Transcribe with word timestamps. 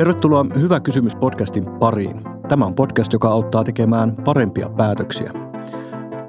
Tervetuloa 0.00 0.46
Hyvä 0.60 0.80
kysymys 0.80 1.16
podcastin 1.16 1.64
pariin. 1.64 2.20
Tämä 2.48 2.64
on 2.64 2.74
podcast, 2.74 3.12
joka 3.12 3.28
auttaa 3.28 3.64
tekemään 3.64 4.16
parempia 4.24 4.68
päätöksiä. 4.68 5.32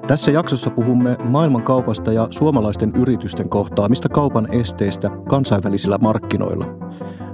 Tässä 0.06 0.30
jaksossa 0.30 0.70
puhumme 0.70 1.16
maailmankaupasta 1.24 2.12
ja 2.12 2.26
suomalaisten 2.30 2.92
yritysten 2.96 3.48
kohtaamista 3.48 4.08
kaupan 4.08 4.54
esteistä 4.54 5.10
kansainvälisillä 5.28 5.98
markkinoilla. 5.98 6.64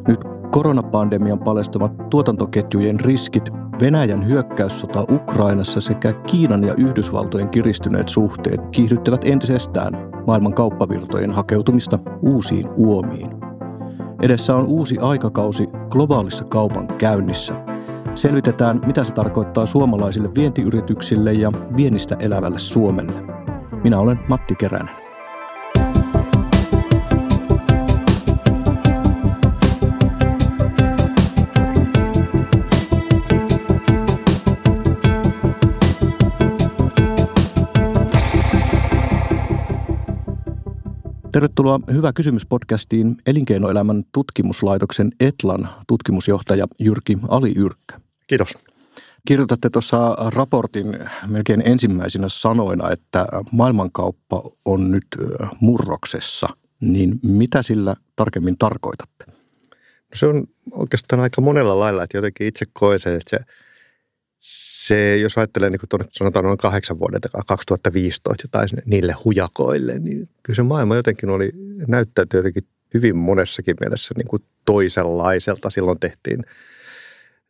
Nyt 0.09 0.21
koronapandemian 0.51 1.39
paljastamat 1.39 2.11
tuotantoketjujen 2.11 3.01
riskit, 3.01 3.51
Venäjän 3.81 4.27
hyökkäyssota 4.27 5.05
Ukrainassa 5.11 5.81
sekä 5.81 6.13
Kiinan 6.13 6.65
ja 6.65 6.75
Yhdysvaltojen 6.75 7.49
kiristyneet 7.49 8.09
suhteet 8.09 8.61
kiihdyttävät 8.71 9.25
entisestään 9.25 10.11
maailman 10.27 10.55
kauppavirtojen 10.55 11.31
hakeutumista 11.31 11.99
uusiin 12.23 12.69
uomiin. 12.77 13.48
Edessä 14.23 14.57
on 14.57 14.67
uusi 14.67 14.99
aikakausi 14.99 15.69
globaalissa 15.89 16.45
kaupan 16.45 16.89
käynnissä. 16.89 17.55
Selvitetään, 18.15 18.81
mitä 18.87 19.05
se 19.05 19.15
tarkoittaa 19.15 19.67
suomalaisille 19.67 20.31
vientiyrityksille 20.35 21.33
ja 21.33 21.53
viennistä 21.77 22.17
elävälle 22.21 22.59
Suomelle. 22.59 23.23
Minä 23.85 23.99
olen 23.99 24.19
Matti 24.29 24.55
Keränen. 24.55 25.08
Tervetuloa 41.39 41.81
Hyvä 41.93 42.13
kysymys 42.13 42.47
podcastiin 42.47 43.17
Elinkeinoelämän 43.27 44.05
tutkimuslaitoksen 44.13 45.11
Etlan 45.21 45.69
tutkimusjohtaja 45.89 46.67
Jyrki 46.81 47.19
Ali-Yrkkä. 47.29 48.01
Kiitos. 48.27 48.59
Kirjoitatte 49.29 49.71
tuossa 49.71 50.17
raportin 50.35 50.99
melkein 51.27 51.63
ensimmäisenä 51.67 52.29
sanoina, 52.29 52.91
että 52.91 53.27
maailmankauppa 53.53 54.43
on 54.65 54.91
nyt 54.91 55.07
murroksessa. 55.61 56.49
Niin 56.81 57.21
mitä 57.23 57.63
sillä 57.63 57.95
tarkemmin 58.17 58.59
tarkoitatte? 58.59 59.25
No 59.29 60.15
se 60.15 60.27
on 60.27 60.47
oikeastaan 60.71 61.21
aika 61.21 61.41
monella 61.41 61.79
lailla, 61.79 62.03
että 62.03 62.17
jotenkin 62.17 62.47
itse 62.47 62.67
koen 62.73 63.01
sen, 63.01 63.17
että 63.17 63.31
se 63.31 63.45
se, 64.89 65.17
jos 65.17 65.39
ajattelee 65.39 65.71
niin 65.71 65.81
tuonne, 65.89 66.07
sanotaan 66.11 66.45
noin 66.45 66.59
kahdeksan 66.59 66.99
vuoden 66.99 67.21
takaa, 67.21 67.43
2015 67.47 68.45
jotain 68.45 68.69
niille 68.85 69.15
hujakoille, 69.25 69.99
niin 69.99 70.29
kyllä 70.43 70.57
se 70.57 70.63
maailma 70.63 70.97
jotenkin 70.97 71.31
oli, 71.31 71.53
näyttäytyi 71.87 72.39
jotenkin 72.39 72.65
hyvin 72.95 73.17
monessakin 73.17 73.77
mielessä 73.81 74.15
niin 74.17 74.29
kuin 74.29 74.43
toisenlaiselta. 74.65 75.71
Silloin 75.71 76.01
tehtiin 76.01 76.45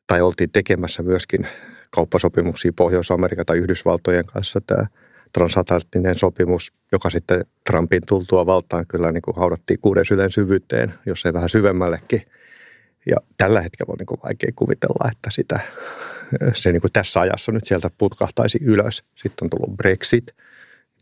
tai 0.06 0.20
oltiin 0.20 0.50
tekemässä 0.50 1.02
myöskin 1.02 1.46
kauppasopimuksia 1.90 2.72
Pohjois-Amerikan 2.76 3.46
tai 3.46 3.58
Yhdysvaltojen 3.58 4.26
kanssa. 4.26 4.60
Tämä 4.66 4.86
transatlanttinen 5.32 6.14
sopimus, 6.14 6.72
joka 6.92 7.10
sitten 7.10 7.44
Trumpin 7.70 8.02
tultua 8.06 8.46
valtaan 8.46 8.86
kyllä 8.86 9.12
niin 9.12 9.22
kuin 9.22 9.36
haudattiin 9.36 9.80
kuuden 9.80 10.04
sylen 10.04 10.30
syvyyteen, 10.30 10.94
jos 11.06 11.26
ei 11.26 11.32
vähän 11.32 11.48
syvemmällekin– 11.48 12.22
ja 13.10 13.16
tällä 13.36 13.60
hetkellä 13.60 13.92
on 13.92 13.96
niin 13.98 14.06
kuin 14.06 14.20
vaikea 14.24 14.50
kuvitella, 14.56 15.10
että 15.12 15.30
sitä, 15.30 15.60
se 16.54 16.72
niin 16.72 16.80
kuin 16.80 16.92
tässä 16.92 17.20
ajassa 17.20 17.52
nyt 17.52 17.64
sieltä 17.64 17.90
putkahtaisi 17.98 18.58
ylös. 18.62 19.04
Sitten 19.14 19.46
on 19.46 19.50
tullut 19.50 19.76
Brexit, 19.76 20.26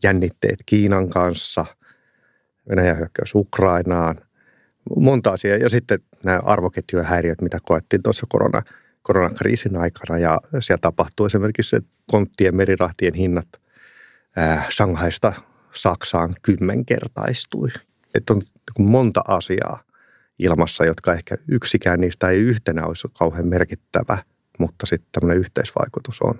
jännitteet 0.03 0.59
Kiinan 0.65 1.09
kanssa, 1.09 1.65
Venäjän 2.69 2.97
hyökkäys 2.97 3.35
Ukrainaan, 3.35 4.19
monta 4.95 5.31
asiaa. 5.31 5.57
Ja 5.57 5.69
sitten 5.69 5.99
nämä 6.23 6.39
arvoketjujen 6.43 7.05
häiriöt, 7.05 7.41
mitä 7.41 7.59
koettiin 7.63 8.03
tuossa 8.03 8.25
korona, 8.29 8.61
koronakriisin 9.01 9.77
aikana. 9.77 10.19
Ja 10.19 10.41
siellä 10.59 10.81
tapahtuu 10.81 11.25
esimerkiksi 11.25 11.69
se 11.69 11.81
konttien 12.11 12.55
merirahtien 12.55 13.13
hinnat 13.13 13.47
äh, 14.37 14.69
Shanghaista 14.69 15.33
Saksaan 15.73 16.33
kymmenkertaistui. 16.41 17.69
Että 18.15 18.33
on 18.33 18.41
niin 18.77 18.87
monta 18.87 19.21
asiaa, 19.27 19.83
ilmassa, 20.39 20.85
jotka 20.85 21.13
ehkä 21.13 21.37
yksikään 21.47 22.01
niistä 22.01 22.29
ei 22.29 22.39
yhtenä 22.39 22.85
olisi 22.85 23.07
kauhean 23.19 23.47
merkittävä, 23.47 24.17
mutta 24.57 24.85
sitten 24.85 25.09
tämmöinen 25.11 25.39
yhteisvaikutus 25.39 26.21
on. 26.21 26.39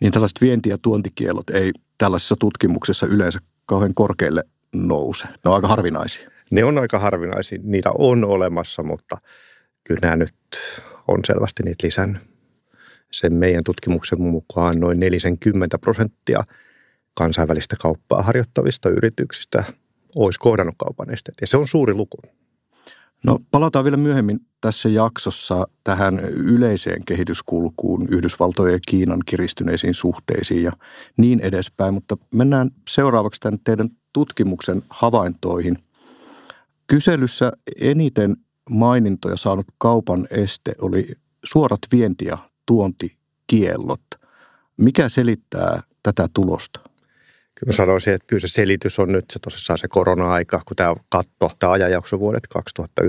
Niin 0.00 0.12
tällaiset 0.12 0.40
vienti- 0.40 0.70
ja 0.70 0.78
tuontikielot 0.78 1.50
ei 1.50 1.72
tällaisessa 1.98 2.36
tutkimuksessa 2.38 3.06
yleensä 3.06 3.38
kauhean 3.66 3.94
korkealle 3.94 4.44
nouse. 4.74 5.26
Ne 5.26 5.50
on 5.50 5.54
aika 5.54 5.68
harvinaisia. 5.68 6.30
Ne 6.50 6.64
on 6.64 6.78
aika 6.78 6.98
harvinaisia. 6.98 7.58
Niitä 7.62 7.90
on 7.98 8.24
olemassa, 8.24 8.82
mutta 8.82 9.16
kyllä 9.84 10.00
nämä 10.02 10.16
nyt 10.16 10.34
on 11.08 11.20
selvästi 11.26 11.62
niitä 11.62 11.86
lisännyt. 11.86 12.22
Sen 13.12 13.32
meidän 13.32 13.64
tutkimuksen 13.64 14.20
mukaan 14.20 14.80
noin 14.80 15.00
40 15.00 15.78
prosenttia 15.78 16.44
kansainvälistä 17.14 17.76
kauppaa 17.80 18.22
harjoittavista 18.22 18.88
yrityksistä 18.90 19.64
olisi 20.16 20.38
kohdannut 20.38 20.74
kaupan 20.78 21.10
esteet. 21.10 21.36
Ja 21.40 21.46
se 21.46 21.56
on 21.56 21.68
suuri 21.68 21.94
luku. 21.94 22.16
No 23.26 23.38
palataan 23.50 23.84
vielä 23.84 23.96
myöhemmin 23.96 24.40
tässä 24.60 24.88
jaksossa 24.88 25.66
tähän 25.84 26.18
yleiseen 26.24 27.04
kehityskulkuun, 27.04 28.08
Yhdysvaltojen 28.10 28.72
ja 28.72 28.78
Kiinan 28.88 29.20
kiristyneisiin 29.26 29.94
suhteisiin 29.94 30.62
ja 30.62 30.72
niin 31.16 31.40
edespäin, 31.40 31.94
mutta 31.94 32.16
mennään 32.34 32.70
seuraavaksi 32.90 33.40
tämän 33.40 33.58
teidän 33.64 33.88
tutkimuksen 34.12 34.82
havaintoihin. 34.90 35.78
Kyselyssä 36.86 37.52
eniten 37.80 38.36
mainintoja 38.70 39.36
saanut 39.36 39.66
kaupan 39.78 40.26
este 40.30 40.72
oli 40.80 41.12
suorat 41.44 41.80
vienti- 41.92 42.24
ja 42.24 42.38
tuontikiellot. 42.66 44.02
Mikä 44.76 45.08
selittää 45.08 45.82
tätä 46.02 46.28
tulosta? 46.34 46.91
Kyllä 47.62 47.72
mä 47.72 47.76
sanoisin, 47.76 48.14
että 48.14 48.26
kyllä 48.26 48.40
se 48.40 48.48
selitys 48.48 48.98
on 48.98 49.12
nyt 49.12 49.24
se 49.30 49.38
tosissaan 49.38 49.78
se 49.78 49.88
korona-aika, 49.88 50.62
kun 50.66 50.76
tämä 50.76 50.94
katto, 51.08 51.50
tämä 51.58 51.72
ajanjakso 51.72 52.18
vuodet 52.18 52.48
2019-2022, 53.02 53.06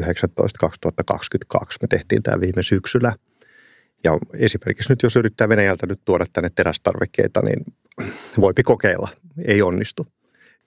me 1.81 1.87
tehtiin 1.89 2.23
tämä 2.23 2.39
viime 2.39 2.63
syksyllä. 2.63 3.13
Ja 4.03 4.17
esimerkiksi 4.33 4.91
nyt, 4.91 5.03
jos 5.03 5.15
yrittää 5.15 5.49
Venäjältä 5.49 5.87
nyt 5.87 5.99
tuoda 6.05 6.25
tänne 6.33 6.49
terästarvikkeita, 6.55 7.41
niin 7.41 7.65
voipi 8.37 8.63
kokeilla, 8.63 9.09
ei 9.45 9.61
onnistu. 9.61 10.07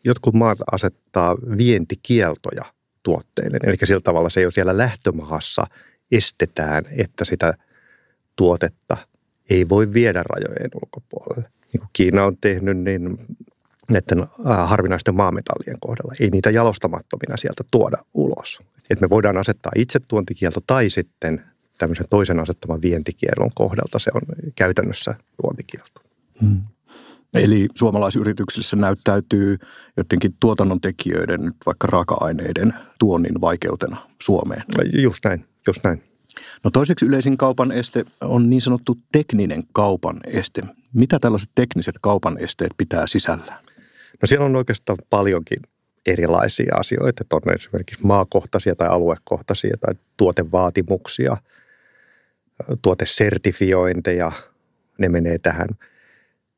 Jotkut 0.05 0.35
maat 0.35 0.59
asettaa 0.73 1.37
vientikieltoja 1.59 2.65
tuotteille, 3.03 3.59
eli 3.65 3.77
sillä 3.85 4.01
tavalla 4.01 4.31
se 4.31 4.47
ole 4.47 4.53
siellä 4.53 4.79
lähtömaassa 4.79 5.67
estetään, 6.13 6.85
että 6.99 7.25
sitä 7.25 7.55
tuotetta 8.37 8.97
ei 9.51 9.69
voi 9.69 9.93
viedä 9.93 10.23
rajojen 10.23 10.71
ulkopuolelle. 10.75 11.49
Niin 11.73 11.81
kuin 11.81 11.91
Kiina 11.93 12.25
on 12.25 12.37
tehnyt, 12.41 12.79
niin 12.79 13.19
näiden 13.91 14.27
harvinaisten 14.67 15.15
maametallien 15.15 15.77
kohdalla. 15.81 16.15
Ei 16.21 16.31
niitä 16.31 16.51
jalostamattomina 16.51 17.37
sieltä 17.37 17.65
tuoda 17.71 17.97
ulos. 18.15 18.59
Et 18.91 19.01
me 19.01 19.11
voidaan 19.11 19.39
asettaa 19.39 19.73
itse 19.77 20.01
tuontikielto 20.09 20.61
tai 20.67 20.91
sitten 20.91 21.45
tämmöisen 21.79 22.07
toisen 22.11 22.41
asettaman 22.41 22.83
vientikielon 22.83 23.51
kohdalta 23.55 23.99
se 23.99 24.11
on 24.15 24.23
käytännössä 24.55 25.15
tuontikielto. 25.43 26.01
Hmm. 26.41 26.63
Eli 27.35 27.69
suomalaisyrityksissä 27.75 28.77
näyttäytyy 28.77 29.57
jotenkin 29.97 30.35
tuotannon 30.41 30.81
tekijöiden, 30.81 31.53
vaikka 31.67 31.87
raaka-aineiden 31.87 32.75
tuonnin 32.99 33.41
vaikeutena 33.41 34.11
Suomeen. 34.23 34.65
Just 35.03 35.25
näin, 35.25 35.45
just 35.67 35.81
näin. 35.85 36.03
No 36.65 36.71
toiseksi 36.71 37.07
yleisin 37.07 37.37
kaupan 37.37 37.73
este 37.73 38.05
on 38.21 38.51
niin 38.51 38.63
sanottu 38.63 38.99
tekninen 39.13 39.63
kaupan 39.73 40.21
este. 40.27 40.63
Mitä 40.93 41.19
tällaiset 41.19 41.51
tekniset 41.55 41.95
kaupan 42.01 42.39
esteet 42.39 42.71
pitää 42.77 43.07
sisällään? 43.07 43.65
No 44.23 44.27
siellä 44.27 44.47
on 44.47 44.57
oikeastaan 44.57 44.99
paljonkin 45.11 45.59
erilaisia 46.07 46.75
asioita, 46.77 47.23
että 47.23 47.37
on 47.37 47.55
esimerkiksi 47.55 48.07
maakohtaisia 48.07 48.75
tai 48.75 48.89
aluekohtaisia 48.89 49.77
tai 49.81 49.95
tuotevaatimuksia, 50.17 51.37
tuotesertifiointeja, 52.83 54.33
ne 54.99 55.09
menee 55.09 55.39
tähän. 55.39 55.69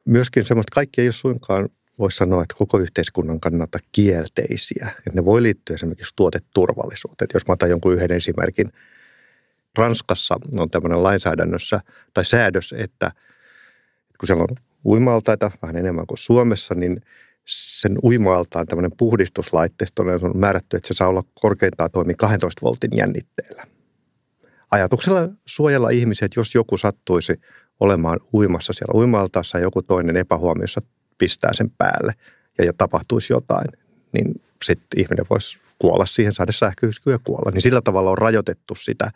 Myöskin 0.05 0.44
semmoista, 0.44 0.75
kaikki 0.75 1.00
ei 1.00 1.06
ole 1.06 1.12
suinkaan 1.12 1.69
voisi 1.99 2.16
sanoa, 2.16 2.43
että 2.43 2.55
koko 2.58 2.78
yhteiskunnan 2.78 3.40
kannalta 3.40 3.78
kielteisiä. 3.93 4.88
Että 4.99 5.11
ne 5.14 5.25
voi 5.25 5.43
liittyä 5.43 5.75
esimerkiksi 5.75 6.12
tuoteturvallisuuteen. 6.16 7.26
Että 7.26 7.37
jos 7.37 7.46
mä 7.46 7.52
otan 7.52 7.70
jonkun 7.70 7.94
yhden 7.94 8.12
esimerkin, 8.12 8.72
Ranskassa 9.78 10.37
on 10.58 10.70
tämmöinen 10.70 11.02
lainsäädännössä 11.02 11.81
tai 12.14 12.25
säädös, 12.25 12.75
että 12.78 13.12
kun 14.20 14.26
siellä 14.26 14.43
on 14.43 14.56
uimaltaita 14.84 15.50
vähän 15.62 15.76
enemmän 15.76 16.06
kuin 16.06 16.19
Suomessa, 16.19 16.75
niin 16.75 17.02
sen 17.48 17.98
uimaaltaan 18.04 18.66
tämmöinen 18.66 18.92
puhdistuslaitteisto 18.98 20.02
on 20.02 20.38
määrätty, 20.38 20.76
että 20.76 20.88
se 20.88 20.94
saa 20.94 21.08
olla 21.08 21.24
korkeintaan 21.34 21.90
toimi 21.90 22.14
12 22.14 22.62
voltin 22.62 22.96
jännitteellä. 22.96 23.66
Ajatuksella 24.70 25.28
suojella 25.46 25.90
ihmisiä, 25.90 26.26
että 26.26 26.40
jos 26.40 26.54
joku 26.54 26.76
sattuisi 26.76 27.40
olemaan 27.80 28.20
uimassa 28.34 28.72
siellä 28.72 28.98
uimaltaassa 28.98 29.58
ja 29.58 29.62
joku 29.62 29.82
toinen 29.82 30.16
epähuomiossa 30.16 30.82
pistää 31.18 31.52
sen 31.52 31.70
päälle 31.70 32.12
ja, 32.58 32.72
tapahtuisi 32.72 33.32
jotain, 33.32 33.68
niin 34.12 34.40
sitten 34.64 35.00
ihminen 35.00 35.26
voisi 35.30 35.58
kuolla 35.78 36.06
siihen, 36.06 36.32
saada 36.32 36.52
sähköiskyä 36.52 37.12
ja 37.12 37.18
kuolla. 37.24 37.50
Niin 37.50 37.62
sillä 37.62 37.80
tavalla 37.80 38.10
on 38.10 38.18
rajoitettu 38.18 38.74
sitä 38.74 39.10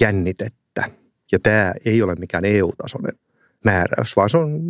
jännitettä. 0.00 0.90
Ja 1.32 1.38
tämä 1.38 1.74
ei 1.84 2.02
ole 2.02 2.14
mikään 2.14 2.44
EU-tasoinen 2.44 3.18
määräys, 3.64 4.16
vaan 4.16 4.30
se 4.30 4.38
on, 4.38 4.60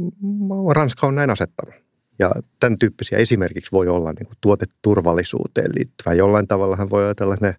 Ranska 0.74 1.06
on 1.06 1.14
näin 1.14 1.30
asettanut. 1.30 1.83
Ja 2.18 2.32
tämän 2.60 2.78
tyyppisiä 2.78 3.18
esimerkiksi 3.18 3.72
voi 3.72 3.88
olla 3.88 4.12
niin 4.12 4.26
kuin 4.26 4.38
tuoteturvallisuuteen 4.40 5.70
liittyvä. 5.74 6.14
Jollain 6.14 6.48
tavalla 6.48 6.90
voi 6.90 7.04
ajatella, 7.04 7.36
ne, 7.40 7.56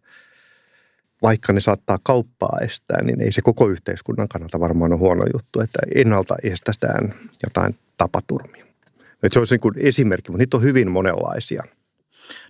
vaikka 1.22 1.54
ne 1.54 1.60
saattaa 1.60 2.00
kauppaa 2.04 2.58
estää, 2.62 3.04
niin 3.04 3.22
ei 3.22 3.32
se 3.32 3.42
koko 3.42 3.68
yhteiskunnan 3.68 4.28
kannalta 4.28 4.60
varmaan 4.60 4.92
ole 4.92 5.00
huono 5.00 5.26
juttu, 5.34 5.60
että 5.60 5.80
ennalta 5.96 6.36
estetään 6.44 7.14
jotain 7.44 7.76
tapaturmia. 7.98 8.66
Että 9.24 9.34
se 9.34 9.40
olisi 9.40 9.54
niin 9.54 9.62
kuin 9.62 9.74
esimerkki, 9.78 10.32
mutta 10.32 10.42
niitä 10.42 10.58
on 10.58 10.64
hyvin 10.64 10.92
monenlaisia. 10.92 11.64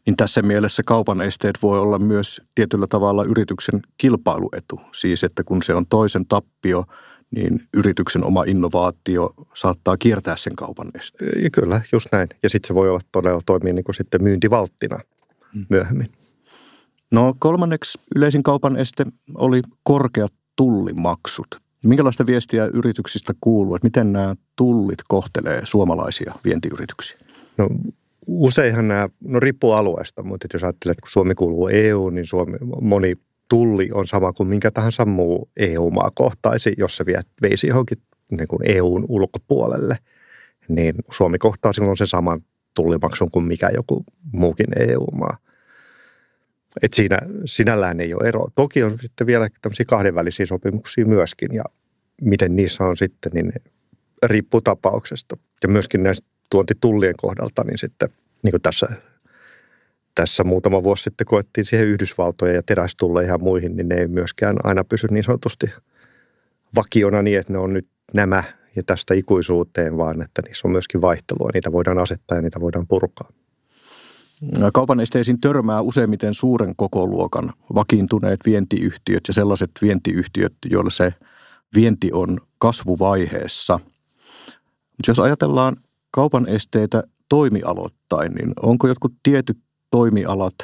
Niin 0.06 0.18
tässä 0.18 0.42
mielessä 0.42 0.84
kaupan 0.86 1.22
esteet 1.22 1.56
voi 1.62 1.80
olla 1.80 2.00
myös 2.00 2.42
tietyllä 2.56 2.88
tavalla 2.88 3.24
yrityksen 3.24 3.82
kilpailuetu. 3.98 4.82
Siis 4.94 5.24
että 5.24 5.44
kun 5.44 5.64
se 5.64 5.74
on 5.74 5.86
toisen 5.88 6.26
tappio, 6.26 6.86
niin 7.32 7.68
yrityksen 7.74 8.24
oma 8.24 8.44
innovaatio 8.48 9.34
saattaa 9.54 9.98
kiertää 9.98 10.38
sen 10.38 10.56
kaupan 10.56 10.88
esteen. 10.96 11.44
Ja 11.44 11.50
kyllä, 11.50 11.82
just 11.92 12.08
näin. 12.12 12.30
Ja 12.44 12.50
sitten 12.50 12.68
se 12.68 12.76
voi 12.76 12.90
olla 12.90 13.02
todella 13.12 13.42
toimia 13.46 13.74
niin 13.74 13.84
kuin 13.84 13.96
sitten 13.96 14.24
myyntivalttina 14.24 15.00
hmm. 15.54 15.66
myöhemmin. 15.70 16.12
No 17.12 17.36
kolmanneksi 17.40 18.00
yleisin 18.16 18.44
kaupan 18.44 18.78
este 18.78 19.06
oli 19.36 19.62
korkeat 19.84 20.34
tullimaksut. 20.56 21.48
Minkälaista 21.84 22.26
viestiä 22.26 22.70
yrityksistä 22.74 23.34
kuuluu, 23.42 23.76
että 23.76 23.86
miten 23.86 24.14
nämä 24.14 24.36
tullit 24.56 25.00
kohtelee 25.08 25.62
suomalaisia 25.64 26.34
vientiyrityksiä? 26.46 27.18
No 27.58 27.70
useinhan 28.28 28.88
nämä, 28.88 29.10
no 29.24 29.40
riippuu 29.40 29.72
alueesta, 29.72 30.24
mutta 30.24 30.48
jos 30.54 30.64
ajattelet, 30.64 30.92
että 30.92 31.02
kun 31.02 31.12
Suomi 31.12 31.36
kuuluu 31.36 31.68
EU, 31.68 32.10
niin 32.10 32.26
Suomi, 32.26 32.58
moni 32.82 33.16
tulli 33.50 33.90
on 33.94 34.08
sama 34.08 34.34
kuin 34.34 34.50
minkä 34.50 34.72
tahansa 34.72 35.06
muu 35.06 35.50
EU-maa 35.58 36.12
kohtaisi, 36.16 36.74
jos 36.78 36.98
se 36.98 37.06
veisi 37.42 37.68
johonkin 37.68 37.98
niin 38.32 38.48
kuin 38.48 38.62
EUn 38.66 39.06
ulkopuolelle, 39.10 39.98
niin 40.68 40.96
Suomi 41.12 41.38
kohtaa 41.38 41.74
silloin 41.74 41.98
sen 41.98 42.08
saman 42.08 42.42
tullimaksun 42.74 43.32
kuin 43.32 43.46
mikä 43.46 43.70
joku 43.74 44.04
muukin 44.32 44.68
EU-maa. 44.80 45.38
Et 46.82 46.94
siinä 46.94 47.20
sinällään 47.46 48.00
ei 48.00 48.14
ole 48.14 48.28
eroa. 48.28 48.52
Toki 48.56 48.84
on 48.84 49.00
sitten 49.00 49.28
vielä 49.28 49.50
tämmöisiä 49.62 49.86
kahdenvälisiä 49.86 50.46
sopimuksia 50.46 51.06
myöskin 51.06 51.54
ja 51.54 51.64
miten 52.22 52.56
niissä 52.56 52.84
on 52.84 52.98
sitten, 52.98 53.32
niin 53.34 53.54
riippuu 54.24 54.62
tapauksesta. 54.62 55.38
Ja 55.64 55.70
myöskin 55.70 56.04
näistä 56.04 56.28
tuontitullien 56.50 57.16
kohdalta, 57.18 57.64
niin 57.64 57.78
sitten 57.78 58.10
niin 58.44 58.52
kuin 58.52 58.62
tässä 58.62 58.88
tässä 60.16 60.44
muutama 60.44 60.84
vuosi 60.84 61.04
sitten 61.04 61.28
koettiin 61.28 61.66
siihen 61.66 61.88
Yhdysvaltoja 61.88 62.54
ja 62.54 62.64
terästulleihin 62.64 63.32
ja 63.32 63.38
muihin, 63.38 63.76
niin 63.76 63.90
ne 63.90 63.96
ei 63.96 64.08
myöskään 64.08 64.58
aina 64.64 64.84
pysy 64.84 65.08
niin 65.12 65.24
sanotusti 65.24 65.72
vakiona 66.76 67.22
niin, 67.22 67.40
että 67.40 67.54
ne 67.54 67.60
on 67.60 67.74
nyt 67.74 67.88
nämä 68.14 68.44
ja 68.76 68.84
tästä 68.84 69.14
ikuisuuteen, 69.14 69.98
vaan 69.98 70.22
että 70.22 70.42
niissä 70.42 70.68
on 70.68 70.72
myöskin 70.72 71.02
vaihtelua. 71.02 71.50
Niitä 71.54 71.72
voidaan 71.72 72.00
asettaa 72.00 72.38
ja 72.38 72.42
niitä 72.42 72.62
voidaan 72.62 72.88
purkaa. 72.88 73.30
Kaupan 74.74 75.00
esteisiin 75.00 75.40
törmää 75.42 75.82
useimmiten 75.82 76.34
suuren 76.34 76.76
kokoluokan 76.76 77.54
vakiintuneet 77.76 78.40
vientiyhtiöt 78.46 79.24
ja 79.28 79.34
sellaiset 79.34 79.72
vientiyhtiöt, 79.82 80.54
joilla 80.66 80.90
se 80.90 81.14
vienti 81.76 82.10
on 82.14 82.40
kasvuvaiheessa. 82.58 83.80
Mutta 84.74 85.12
jos 85.12 85.20
ajatellaan 85.20 85.76
kaupan 86.12 86.48
esteitä 86.48 87.04
toimialoittain, 87.30 88.32
niin 88.32 88.54
onko 88.62 88.88
jotkut 88.88 89.14
tietyt 89.24 89.58
toimialat 89.96 90.56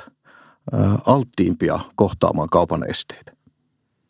alttiimpia 1.05 1.79
kohtaamaan 1.95 2.49
kaupan 2.49 2.89
esteitä? 2.89 3.31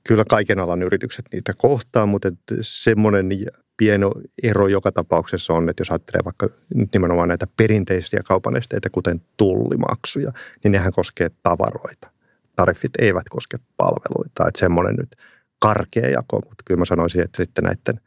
Kyllä 0.07 0.23
kaiken 0.29 0.59
alan 0.59 0.81
yritykset 0.81 1.25
niitä 1.33 1.53
kohtaa, 1.57 2.05
mutta 2.05 2.29
semmoinen 2.61 3.29
pieno 3.77 4.11
ero 4.43 4.67
joka 4.67 4.91
tapauksessa 4.91 5.53
on, 5.53 5.69
että 5.69 5.81
jos 5.81 5.91
ajattelee 5.91 6.21
vaikka 6.25 6.49
nimenomaan 6.93 7.27
näitä 7.27 7.47
perinteisiä 7.57 8.21
kaupan 8.25 8.57
esteitä, 8.57 8.89
kuten 8.89 9.21
tullimaksuja, 9.37 10.31
niin 10.63 10.71
nehän 10.71 10.91
koskee 10.91 11.29
tavaroita. 11.43 12.11
Tariffit 12.55 12.91
eivät 12.99 13.29
koske 13.29 13.57
palveluita, 13.77 14.47
että 14.47 14.59
semmoinen 14.59 14.95
nyt 14.95 15.15
karkea 15.59 16.09
jako, 16.09 16.35
mutta 16.35 16.63
kyllä 16.65 16.79
mä 16.79 16.85
sanoisin, 16.85 17.21
että 17.21 17.37
sitten 17.37 17.63
näiden 17.63 18.01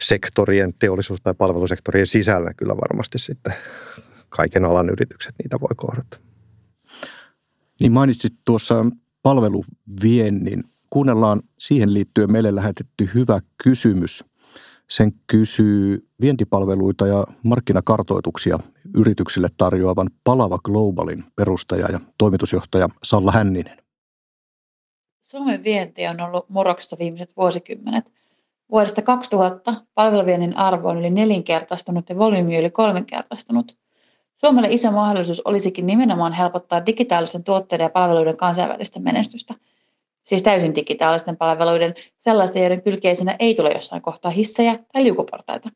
sektorien, 0.00 0.74
teollisuus- 0.78 1.20
tai 1.20 1.34
palvelusektorien 1.34 2.06
sisällä 2.06 2.54
kyllä 2.54 2.76
varmasti 2.76 3.18
sitten 3.18 3.54
kaiken 4.36 4.64
alan 4.64 4.90
yritykset 4.90 5.34
niitä 5.38 5.60
voi 5.60 5.74
kohdata. 5.76 6.18
Niin 7.80 7.92
mainitsit 7.92 8.34
tuossa 8.44 8.86
palveluviennin. 9.22 10.64
Kuunnellaan 10.90 11.42
siihen 11.58 11.94
liittyen 11.94 12.32
meille 12.32 12.54
lähetetty 12.54 13.10
hyvä 13.14 13.40
kysymys. 13.62 14.24
Sen 14.90 15.12
kysyy 15.26 16.08
vientipalveluita 16.20 17.06
ja 17.06 17.26
markkinakartoituksia 17.42 18.58
yrityksille 18.94 19.48
tarjoavan 19.56 20.10
Palava 20.24 20.58
Globalin 20.58 21.24
perustaja 21.36 21.86
ja 21.92 22.00
toimitusjohtaja 22.18 22.88
Salla 23.02 23.32
Hänninen. 23.32 23.78
Suomen 25.20 25.64
vienti 25.64 26.06
on 26.06 26.20
ollut 26.20 26.48
murroksessa 26.48 26.96
viimeiset 26.98 27.36
vuosikymmenet. 27.36 28.12
Vuodesta 28.70 29.02
2000 29.02 29.74
palveluviennin 29.94 30.56
arvo 30.56 30.88
on 30.88 30.98
yli 30.98 31.10
nelinkertaistunut 31.10 32.08
ja 32.08 32.18
volyymi 32.18 32.58
yli 32.58 32.70
kolminkertaistunut. 32.70 33.83
Suomelle 34.36 34.68
iso 34.70 34.92
mahdollisuus 34.92 35.42
olisikin 35.44 35.86
nimenomaan 35.86 36.32
helpottaa 36.32 36.86
digitaalisten 36.86 37.44
tuotteiden 37.44 37.84
ja 37.84 37.90
palveluiden 37.90 38.36
kansainvälistä 38.36 39.00
menestystä. 39.00 39.54
Siis 40.22 40.42
täysin 40.42 40.74
digitaalisten 40.74 41.36
palveluiden, 41.36 41.94
sellaisten, 42.16 42.62
joiden 42.62 42.82
kylkeisenä 42.82 43.36
ei 43.38 43.54
tule 43.54 43.72
jossain 43.72 44.02
kohtaa 44.02 44.30
hissejä 44.30 44.78
tai 44.92 45.04
liukuportaita. 45.04 45.68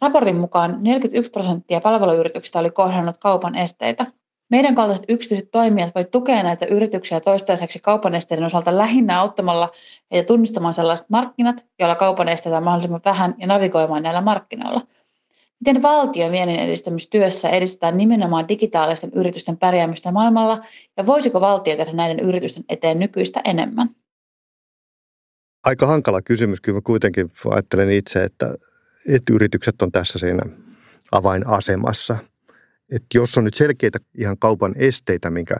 Raportin 0.00 0.36
mukaan 0.36 0.78
41 0.80 1.30
prosenttia 1.30 1.80
palveluyrityksistä 1.80 2.58
oli 2.58 2.70
kohdannut 2.70 3.16
kaupan 3.18 3.54
esteitä. 3.54 4.06
Meidän 4.50 4.74
kaltaiset 4.74 5.04
yksityiset 5.08 5.50
toimijat 5.50 5.94
voi 5.94 6.04
tukea 6.04 6.42
näitä 6.42 6.66
yrityksiä 6.66 7.20
toistaiseksi 7.20 7.78
kaupan 7.78 8.14
esteiden 8.14 8.44
osalta 8.44 8.78
lähinnä 8.78 9.20
auttamalla 9.20 9.68
ja 10.12 10.24
tunnistamaan 10.24 10.74
sellaiset 10.74 11.10
markkinat, 11.10 11.66
joilla 11.78 11.94
kaupan 11.94 12.28
esteitä 12.28 12.56
on 12.56 12.64
mahdollisimman 12.64 13.00
vähän 13.04 13.34
ja 13.38 13.46
navigoimaan 13.46 14.02
näillä 14.02 14.20
markkinoilla– 14.20 14.80
Miten 15.60 15.82
valtio 15.82 16.30
viennin 16.30 16.60
edistämistyössä 16.60 17.50
edistää 17.50 17.92
nimenomaan 17.92 18.48
digitaalisten 18.48 19.10
yritysten 19.14 19.56
pärjäämistä 19.56 20.12
maailmalla 20.12 20.64
ja 20.96 21.06
voisiko 21.06 21.40
valtio 21.40 21.76
tehdä 21.76 21.92
näiden 21.92 22.20
yritysten 22.20 22.64
eteen 22.68 22.98
nykyistä 22.98 23.40
enemmän? 23.44 23.88
Aika 25.64 25.86
hankala 25.86 26.22
kysymys. 26.22 26.60
Kyllä 26.60 26.80
kuitenkin 26.84 27.30
ajattelen 27.50 27.90
itse, 27.90 28.24
että, 28.24 28.54
että 29.08 29.32
yritykset 29.32 29.82
on 29.82 29.92
tässä 29.92 30.18
siinä 30.18 30.42
avainasemassa. 31.12 32.18
Että 32.92 33.06
jos 33.14 33.38
on 33.38 33.44
nyt 33.44 33.54
selkeitä 33.54 33.98
ihan 34.18 34.38
kaupan 34.38 34.74
esteitä, 34.76 35.30
minkä 35.30 35.56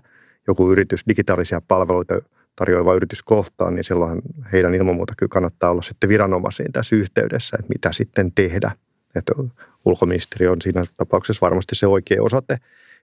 joku 0.47 0.73
yritys, 0.73 1.05
digitaalisia 1.09 1.63
palveluita 1.69 2.15
tarjoava 2.57 2.95
yritys 2.95 3.23
kohtaan, 3.23 3.75
niin 3.75 3.85
silloin 3.85 4.23
heidän 4.53 4.75
ilman 4.75 4.95
muuta 4.95 5.13
kyllä 5.17 5.31
kannattaa 5.31 5.71
olla 5.71 5.83
sitten 5.83 6.09
viranomaisiin 6.09 6.73
tässä 6.73 6.97
yhteydessä, 6.97 7.57
että 7.61 7.69
mitä 7.69 7.93
sitten 7.93 8.33
tehdä– 8.35 8.71
että 9.19 9.33
ulkoministeri 9.85 10.49
on 10.49 10.63
siinä 10.63 10.85
tapauksessa 10.97 11.41
varmasti 11.41 11.75
se 11.75 11.87
oikea 11.87 12.23
osate. 12.23 12.57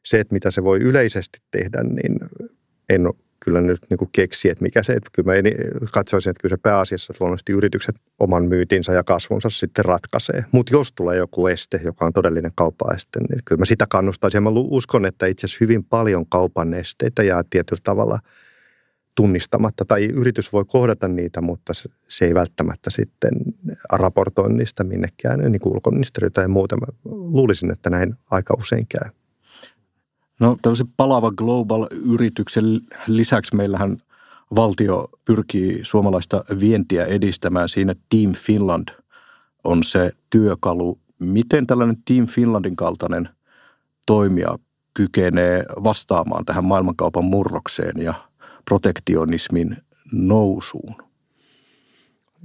Se, 0.04 0.20
että 0.20 0.34
mitä 0.34 0.52
se 0.52 0.64
voi 0.64 0.80
yleisesti 0.80 1.40
tehdä, 1.52 1.84
niin 1.84 2.20
en 2.90 3.10
kyllä 3.40 3.62
nyt 3.62 3.80
niin 3.90 4.10
keksi, 4.12 4.50
että 4.50 4.62
mikä 4.62 4.84
se, 4.84 4.94
että 4.94 5.10
kyllä 5.12 5.34
mä 5.34 5.50
katsoisin, 5.92 6.30
että 6.32 6.42
kyllä 6.42 6.54
se 6.54 6.62
pääasiassa 6.62 7.14
että 7.14 7.24
luonnollisesti 7.24 7.52
yritykset 7.52 7.96
oman 8.20 8.46
myytinsä 8.46 8.94
ja 8.94 9.04
kasvunsa 9.04 9.50
sitten 9.50 9.86
ratkaisee. 9.86 10.46
Mutta 10.52 10.74
jos 10.74 10.92
tulee 10.92 11.18
joku 11.18 11.48
este, 11.48 11.82
joka 11.84 12.06
on 12.06 12.14
todellinen 12.14 12.52
kauppaeste, 12.56 13.20
niin 13.20 13.42
kyllä 13.46 13.60
mä 13.60 13.66
sitä 13.66 13.86
kannustaisin. 13.90 14.38
Ja 14.38 14.42
mä 14.42 14.50
uskon, 14.54 15.06
että 15.06 15.26
itse 15.26 15.46
asiassa 15.46 15.58
hyvin 15.62 15.84
paljon 15.84 16.26
kaupan 16.26 16.74
esteitä 16.74 17.24
ja 17.24 17.44
tietyllä 17.50 17.82
tavalla– 17.84 18.20
tunnistamatta 19.16 19.86
tai 19.86 20.06
yritys 20.06 20.54
voi 20.54 20.66
kohdata 20.68 21.08
niitä, 21.08 21.42
mutta 21.42 21.74
se 22.08 22.26
ei 22.26 22.34
välttämättä 22.34 22.90
sitten 22.90 23.32
raportoi 23.92 24.54
niistä 24.54 24.84
minnekään 24.84 25.52
niin 25.52 25.60
kuin 25.60 25.74
ulkoministeriö 25.74 26.30
tai 26.30 26.48
muuta. 26.48 26.78
Mä 26.78 26.88
luulisin, 27.06 27.72
että 27.72 27.90
näin 27.90 28.16
aika 28.32 28.54
usein 28.60 28.88
käy. 28.88 29.10
No 30.40 30.58
tällaisen 30.62 30.88
palava 30.98 31.32
global-yrityksen 31.32 32.66
lisäksi 33.08 33.56
meillähän 33.56 33.98
valtio 34.56 35.10
pyrkii 35.26 35.80
suomalaista 35.84 36.44
vientiä 36.60 37.06
edistämään. 37.06 37.70
Siinä 37.70 37.96
Team 38.10 38.34
Finland 38.34 38.88
on 39.64 39.84
se 39.84 40.12
työkalu. 40.30 41.00
Miten 41.20 41.68
tällainen 41.68 41.98
Team 42.06 42.28
Finlandin 42.28 42.76
kaltainen 42.76 43.30
toimija 44.06 44.58
kykenee 44.94 45.66
vastaamaan 45.84 46.46
tähän 46.46 46.66
maailmankaupan 46.66 47.26
murrokseen 47.26 48.04
ja– 48.04 48.14
protektionismin 48.66 49.78
nousuun? 50.12 50.96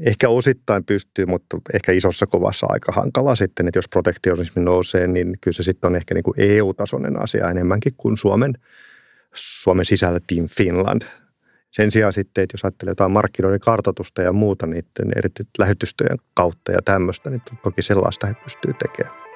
Ehkä 0.00 0.28
osittain 0.28 0.84
pystyy, 0.84 1.26
mutta 1.26 1.58
ehkä 1.72 1.92
isossa 1.92 2.26
kovassa 2.26 2.66
aika 2.70 2.92
hankala 2.92 3.34
sitten, 3.34 3.68
että 3.68 3.78
jos 3.78 3.88
protektionismi 3.88 4.62
nousee, 4.62 5.06
niin 5.06 5.38
kyllä 5.40 5.54
se 5.54 5.62
sitten 5.62 5.88
on 5.88 5.96
ehkä 5.96 6.14
niin 6.14 6.24
kuin 6.24 6.34
EU-tasoinen 6.38 7.22
asia 7.22 7.50
enemmänkin 7.50 7.92
kuin 7.96 8.16
Suomen, 8.16 8.52
Suomen 9.34 9.84
sisällä 9.84 10.20
Team 10.26 10.46
Finland. 10.48 11.02
Sen 11.70 11.90
sijaan 11.90 12.12
sitten, 12.12 12.44
että 12.44 12.54
jos 12.54 12.64
ajattelee 12.64 12.90
jotain 12.90 13.10
markkinoiden 13.10 13.60
kartoitusta 13.60 14.22
ja 14.22 14.32
muuta 14.32 14.66
niiden 14.66 15.12
eri 15.16 15.30
lähetystöjen 15.58 16.18
kautta 16.34 16.72
ja 16.72 16.82
tämmöistä, 16.84 17.30
niin 17.30 17.42
toki 17.62 17.82
sellaista 17.82 18.26
he 18.26 18.34
pystyy 18.44 18.72
tekemään. 18.74 19.27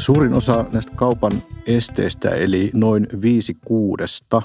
Suurin 0.00 0.34
osa 0.34 0.64
näistä 0.72 0.92
kaupan 0.96 1.42
esteistä, 1.66 2.28
eli 2.28 2.70
noin 2.74 3.06
viisi 3.22 3.56
kuudesta, 3.64 4.42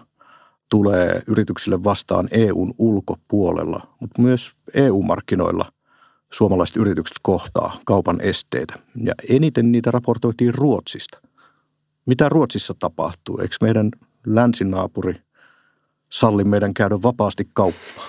tulee 0.69 1.21
yrityksille 1.27 1.83
vastaan 1.83 2.27
EUn 2.31 2.73
ulkopuolella, 2.77 3.95
mutta 3.99 4.21
myös 4.21 4.53
EU-markkinoilla 4.73 5.71
suomalaiset 6.31 6.77
yritykset 6.77 7.17
kohtaa 7.21 7.79
kaupan 7.85 8.21
esteitä. 8.21 8.73
Ja 9.03 9.13
eniten 9.29 9.71
niitä 9.71 9.91
raportoitiin 9.91 10.53
Ruotsista. 10.55 11.21
Mitä 12.05 12.29
Ruotsissa 12.29 12.73
tapahtuu? 12.79 13.37
Eikö 13.37 13.55
meidän 13.61 13.91
länsinaapuri 14.25 15.13
salli 16.09 16.43
meidän 16.43 16.73
käydä 16.73 17.01
vapaasti 17.03 17.49
kauppaa? 17.53 18.05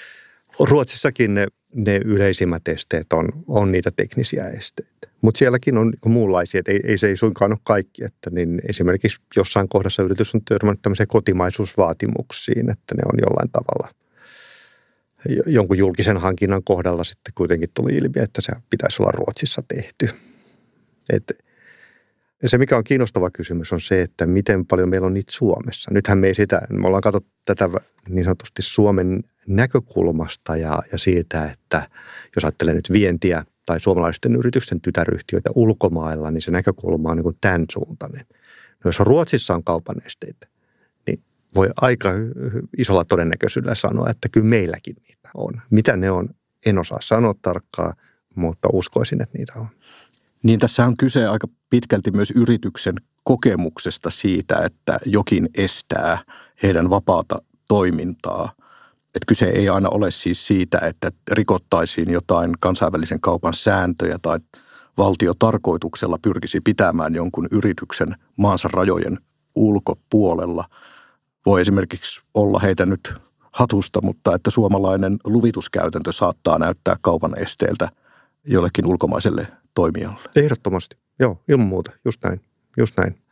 Ruotsissakin 0.70 1.34
ne, 1.74 2.00
yleisimmät 2.04 2.68
esteet 2.68 3.12
on, 3.12 3.28
on 3.46 3.72
niitä 3.72 3.90
teknisiä 3.90 4.48
esteitä. 4.48 5.08
Mutta 5.20 5.38
sielläkin 5.38 5.78
on 5.78 5.90
niin 5.90 6.12
muunlaisia, 6.12 6.58
että 6.58 6.72
ei, 6.72 6.80
ei, 6.84 6.98
se 6.98 7.06
ei 7.06 7.16
suinkaan 7.16 7.52
ole 7.52 7.58
kaikki. 7.64 8.04
Että 8.04 8.30
niin 8.30 8.60
esimerkiksi 8.68 9.20
jossain 9.36 9.68
kohdassa 9.68 10.02
yritys 10.02 10.34
on 10.34 10.40
törmännyt 10.44 10.82
tämmöiseen 10.82 11.08
kotimaisuusvaatimuksiin, 11.08 12.70
että 12.70 12.94
ne 12.94 13.02
on 13.12 13.18
jollain 13.22 13.50
tavalla 13.50 13.88
jonkun 15.46 15.78
julkisen 15.78 16.16
hankinnan 16.16 16.64
kohdalla 16.64 17.04
sitten 17.04 17.32
kuitenkin 17.34 17.70
tuli 17.74 17.96
ilmi, 17.96 18.12
että 18.16 18.42
se 18.42 18.52
pitäisi 18.70 19.02
olla 19.02 19.12
Ruotsissa 19.12 19.62
tehty. 19.68 20.08
Et 21.10 21.32
se, 22.46 22.58
mikä 22.58 22.76
on 22.76 22.84
kiinnostava 22.84 23.30
kysymys, 23.30 23.72
on 23.72 23.80
se, 23.80 24.02
että 24.02 24.26
miten 24.26 24.66
paljon 24.66 24.88
meillä 24.88 25.06
on 25.06 25.14
niitä 25.14 25.32
Suomessa. 25.32 25.90
Nythän 25.94 26.18
me 26.18 26.26
ei 26.26 26.34
sitä, 26.34 26.60
me 26.70 26.86
ollaan 26.86 27.00
katsottu 27.00 27.30
tätä 27.44 27.70
niin 28.08 28.24
sanotusti 28.24 28.62
Suomen 28.62 29.24
näkökulmasta 29.48 30.56
ja, 30.56 30.82
ja 30.92 30.98
siitä, 30.98 31.50
että 31.50 31.88
jos 32.36 32.44
ajattelee 32.44 32.74
nyt 32.74 32.92
vientiä 32.92 33.44
tai 33.66 33.80
suomalaisten 33.80 34.36
yritysten 34.36 34.80
tytäryhtiöitä 34.80 35.50
ulkomailla, 35.54 36.30
niin 36.30 36.42
se 36.42 36.50
näkökulma 36.50 37.10
on 37.10 37.16
niin 37.16 37.22
kuin 37.22 37.36
tämän 37.40 37.64
suuntainen. 37.72 38.26
No 38.84 38.88
jos 38.88 39.00
Ruotsissa 39.00 39.54
on 39.54 39.64
kaupan 39.64 39.96
esteitä, 40.06 40.46
niin 41.06 41.22
voi 41.54 41.70
aika 41.76 42.10
isolla 42.78 43.04
todennäköisyydellä 43.04 43.74
sanoa, 43.74 44.10
että 44.10 44.28
kyllä 44.28 44.46
meilläkin 44.46 44.96
niitä 45.08 45.28
on. 45.34 45.62
Mitä 45.70 45.96
ne 45.96 46.10
on, 46.10 46.28
en 46.66 46.78
osaa 46.78 47.00
sanoa 47.00 47.34
tarkkaan, 47.42 47.94
mutta 48.34 48.68
uskoisin, 48.72 49.22
että 49.22 49.38
niitä 49.38 49.52
on. 49.56 49.66
Niin 50.42 50.60
tässä 50.60 50.86
on 50.86 50.96
kyse 50.96 51.26
aika 51.26 51.46
pitkälti 51.70 52.10
myös 52.10 52.30
yrityksen 52.30 52.94
kokemuksesta 53.24 54.10
siitä, 54.10 54.58
että 54.64 54.98
jokin 55.04 55.48
estää 55.54 56.18
heidän 56.62 56.90
vapaata 56.90 57.42
toimintaa. 57.68 58.52
Että 59.08 59.26
kyse 59.26 59.46
ei 59.46 59.68
aina 59.68 59.88
ole 59.88 60.10
siis 60.10 60.46
siitä, 60.46 60.78
että 60.78 61.10
rikottaisiin 61.30 62.10
jotain 62.10 62.52
kansainvälisen 62.60 63.20
kaupan 63.20 63.54
sääntöjä 63.54 64.18
tai 64.22 64.38
valtio 64.98 65.34
tarkoituksella 65.38 66.18
pyrkisi 66.22 66.60
pitämään 66.60 67.14
jonkun 67.14 67.48
yrityksen 67.50 68.16
maansa 68.36 68.68
rajojen 68.72 69.18
ulkopuolella. 69.54 70.64
Voi 71.46 71.60
esimerkiksi 71.60 72.20
olla 72.34 72.58
heitä 72.58 72.86
nyt 72.86 73.14
hatusta, 73.52 74.00
mutta 74.02 74.34
että 74.34 74.50
suomalainen 74.50 75.16
luvituskäytäntö 75.24 76.12
saattaa 76.12 76.58
näyttää 76.58 76.96
kaupan 77.02 77.38
esteeltä 77.38 77.88
jollekin 78.44 78.86
ulkomaiselle 78.86 79.46
toimijalle. 79.74 80.20
Ehdottomasti, 80.36 80.96
joo, 81.18 81.42
ilman 81.48 81.66
muuta, 81.66 81.92
just 82.04 82.24
näin, 82.24 82.40
just 82.76 82.96
näin. 82.96 83.22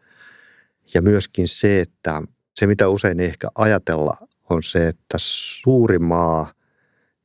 Ja 0.94 1.02
myöskin 1.02 1.48
se, 1.48 1.80
että 1.80 2.22
se 2.54 2.66
mitä 2.66 2.88
usein 2.88 3.20
ei 3.20 3.26
ehkä 3.26 3.48
ajatella 3.54 4.16
on 4.50 4.62
se, 4.62 4.88
että 4.88 5.16
suuri 5.18 5.98
maa 5.98 6.52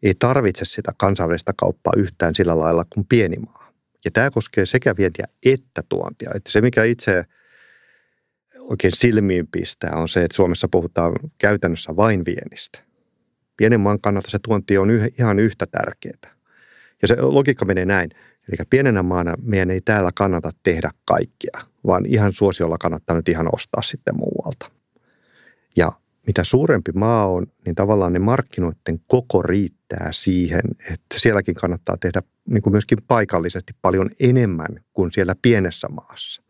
ei 0.03 0.13
tarvitse 0.19 0.65
sitä 0.65 0.91
kansainvälistä 0.97 1.53
kauppaa 1.57 1.93
yhtään 1.97 2.35
sillä 2.35 2.59
lailla 2.59 2.85
kuin 2.93 3.05
pieni 3.09 3.37
maa. 3.37 3.71
Ja 4.05 4.11
tämä 4.11 4.31
koskee 4.31 4.65
sekä 4.65 4.95
vientiä 4.97 5.25
että 5.45 5.83
tuontia. 5.89 6.31
Että 6.35 6.51
se, 6.51 6.61
mikä 6.61 6.83
itse 6.83 7.25
oikein 8.59 8.93
silmiin 8.95 9.47
pistää, 9.47 9.95
on 9.95 10.09
se, 10.09 10.23
että 10.23 10.35
Suomessa 10.35 10.67
puhutaan 10.67 11.13
käytännössä 11.37 11.95
vain 11.95 12.25
viennistä. 12.25 12.79
Pienen 13.57 13.79
maan 13.79 14.01
kannalta 14.01 14.29
se 14.29 14.39
tuonti 14.39 14.77
on 14.77 14.89
ihan 15.17 15.39
yhtä 15.39 15.65
tärkeää. 15.65 16.35
Ja 17.01 17.07
se 17.07 17.15
logiikka 17.21 17.65
menee 17.65 17.85
näin. 17.85 18.09
Eli 18.47 18.57
pienenä 18.69 19.03
maana 19.03 19.33
meidän 19.41 19.71
ei 19.71 19.81
täällä 19.81 20.11
kannata 20.15 20.51
tehdä 20.63 20.91
kaikkia, 21.05 21.59
vaan 21.87 22.05
ihan 22.05 22.33
suosiolla 22.33 22.77
kannattaa 22.77 23.15
nyt 23.15 23.29
ihan 23.29 23.47
ostaa 23.55 23.81
sitten 23.81 24.15
muualta. 24.15 24.71
Ja 25.75 25.91
mitä 26.27 26.43
suurempi 26.43 26.91
maa 26.91 27.27
on, 27.27 27.47
niin 27.65 27.75
tavallaan 27.75 28.13
ne 28.13 28.19
markkinoiden 28.19 28.99
koko 29.07 29.41
riittää 29.41 30.09
siihen, 30.11 30.61
että 30.79 31.19
sielläkin 31.19 31.55
kannattaa 31.55 31.97
tehdä 31.97 32.21
niin 32.45 32.61
kuin 32.61 32.73
myöskin 32.73 32.97
paikallisesti 33.07 33.73
paljon 33.81 34.09
enemmän 34.19 34.69
kuin 34.93 35.11
siellä 35.11 35.35
pienessä 35.41 35.87
maassa. 35.87 36.41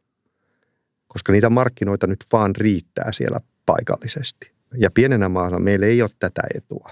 Koska 1.08 1.32
niitä 1.32 1.50
markkinoita 1.50 2.08
nyt 2.08 2.26
vaan 2.32 2.56
riittää 2.56 3.12
siellä 3.12 3.40
paikallisesti. 3.66 4.52
Ja 4.78 4.92
pienenä 4.92 5.30
maana 5.30 5.60
meillä 5.60 5.86
ei 5.86 6.02
ole 6.02 6.10
tätä 6.20 6.42
etua. 6.56 6.90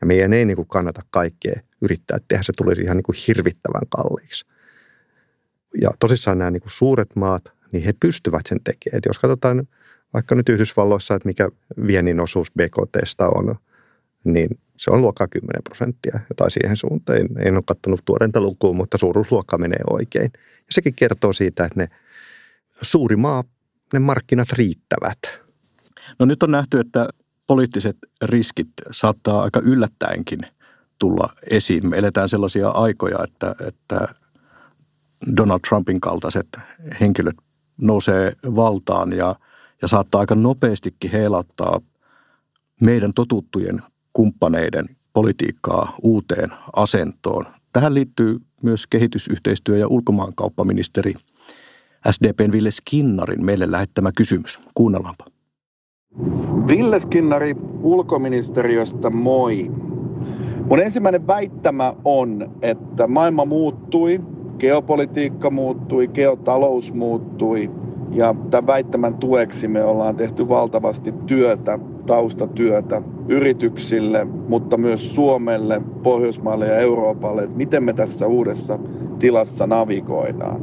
Ja 0.00 0.06
meidän 0.06 0.32
ei 0.32 0.44
niin 0.44 0.56
kuin 0.56 0.68
kannata 0.68 1.02
kaikkea 1.10 1.60
yrittää 1.80 2.18
tehdä, 2.28 2.42
se 2.42 2.52
tulisi 2.56 2.82
ihan 2.82 2.96
niin 2.96 3.04
kuin 3.04 3.16
hirvittävän 3.26 3.82
kalliiksi. 3.88 4.46
Ja 5.80 5.90
tosissaan 5.98 6.38
nämä 6.38 6.50
niin 6.50 6.60
kuin 6.60 6.72
suuret 6.72 7.16
maat, 7.16 7.44
niin 7.72 7.84
he 7.84 7.94
pystyvät 8.00 8.46
sen 8.46 8.58
tekemään. 8.64 8.98
Et 8.98 9.04
jos 9.06 9.18
katsotaan 9.18 9.68
vaikka 10.14 10.34
nyt 10.34 10.48
Yhdysvalloissa, 10.48 11.14
että 11.14 11.28
mikä 11.28 11.48
viennin 11.86 12.20
osuus 12.20 12.52
BKTstä 12.52 13.28
on, 13.28 13.56
niin 14.24 14.58
se 14.76 14.90
on 14.90 15.02
luokkaa 15.02 15.28
10 15.28 15.62
prosenttia, 15.62 16.20
jotain 16.28 16.50
siihen 16.50 16.76
suuntaan. 16.76 17.18
En 17.38 17.54
ole 17.54 17.62
katsonut 17.66 18.00
tuorenta 18.04 18.40
lukua, 18.40 18.72
mutta 18.72 18.98
suuruusluokka 18.98 19.58
menee 19.58 19.80
oikein. 19.90 20.30
Ja 20.34 20.70
sekin 20.70 20.94
kertoo 20.94 21.32
siitä, 21.32 21.64
että 21.64 21.80
ne 21.80 21.88
suuri 22.82 23.16
maa, 23.16 23.44
ne 23.92 23.98
markkinat 23.98 24.52
riittävät. 24.52 25.18
No 26.18 26.26
nyt 26.26 26.42
on 26.42 26.50
nähty, 26.50 26.80
että 26.80 27.08
poliittiset 27.46 27.96
riskit 28.22 28.68
saattaa 28.90 29.42
aika 29.42 29.60
yllättäenkin 29.60 30.38
tulla 30.98 31.32
esiin. 31.50 31.88
Me 31.88 31.98
eletään 31.98 32.28
sellaisia 32.28 32.68
aikoja, 32.68 33.18
että, 33.24 33.54
että 33.66 34.08
Donald 35.36 35.60
Trumpin 35.68 36.00
kaltaiset 36.00 36.48
henkilöt 37.00 37.36
nousee 37.80 38.32
valtaan 38.44 39.12
ja, 39.12 39.36
ja 39.82 39.88
saattaa 39.88 40.20
aika 40.20 40.34
nopeastikin 40.34 41.10
heilauttaa 41.10 41.80
meidän 42.80 43.12
totuttujen 43.14 43.80
kumppaneiden 44.12 44.84
politiikkaa 45.12 45.96
uuteen 46.02 46.50
asentoon. 46.76 47.46
Tähän 47.72 47.94
liittyy 47.94 48.38
myös 48.62 48.86
kehitysyhteistyö- 48.86 49.78
ja 49.78 49.88
ulkomaankauppaministeri 49.88 51.14
SDPn 52.10 52.52
Ville 52.52 52.70
Skinnarin 52.70 53.44
meille 53.44 53.70
lähettämä 53.70 54.10
kysymys. 54.16 54.60
Kuunnellaanpa. 54.74 55.24
Ville 56.68 57.00
Skinnari 57.00 57.54
ulkoministeriöstä, 57.82 59.10
moi. 59.10 59.70
Mun 60.68 60.80
ensimmäinen 60.80 61.26
väittämä 61.26 61.94
on, 62.04 62.54
että 62.62 63.06
maailma 63.06 63.44
muuttui, 63.44 64.20
geopolitiikka 64.58 65.50
muuttui, 65.50 66.08
geotalous 66.08 66.92
muuttui 66.92 67.70
ja 68.14 68.34
tämän 68.50 68.66
väittämän 68.66 69.14
tueksi 69.14 69.68
me 69.68 69.84
ollaan 69.84 70.16
tehty 70.16 70.48
valtavasti 70.48 71.14
työtä, 71.26 71.78
taustatyötä 72.06 73.02
yrityksille, 73.28 74.24
mutta 74.48 74.76
myös 74.76 75.14
Suomelle, 75.14 75.82
Pohjoismaille 76.02 76.66
ja 76.66 76.78
Euroopalle, 76.78 77.42
että 77.42 77.56
miten 77.56 77.84
me 77.84 77.92
tässä 77.92 78.26
uudessa 78.26 78.78
tilassa 79.18 79.66
navigoidaan. 79.66 80.60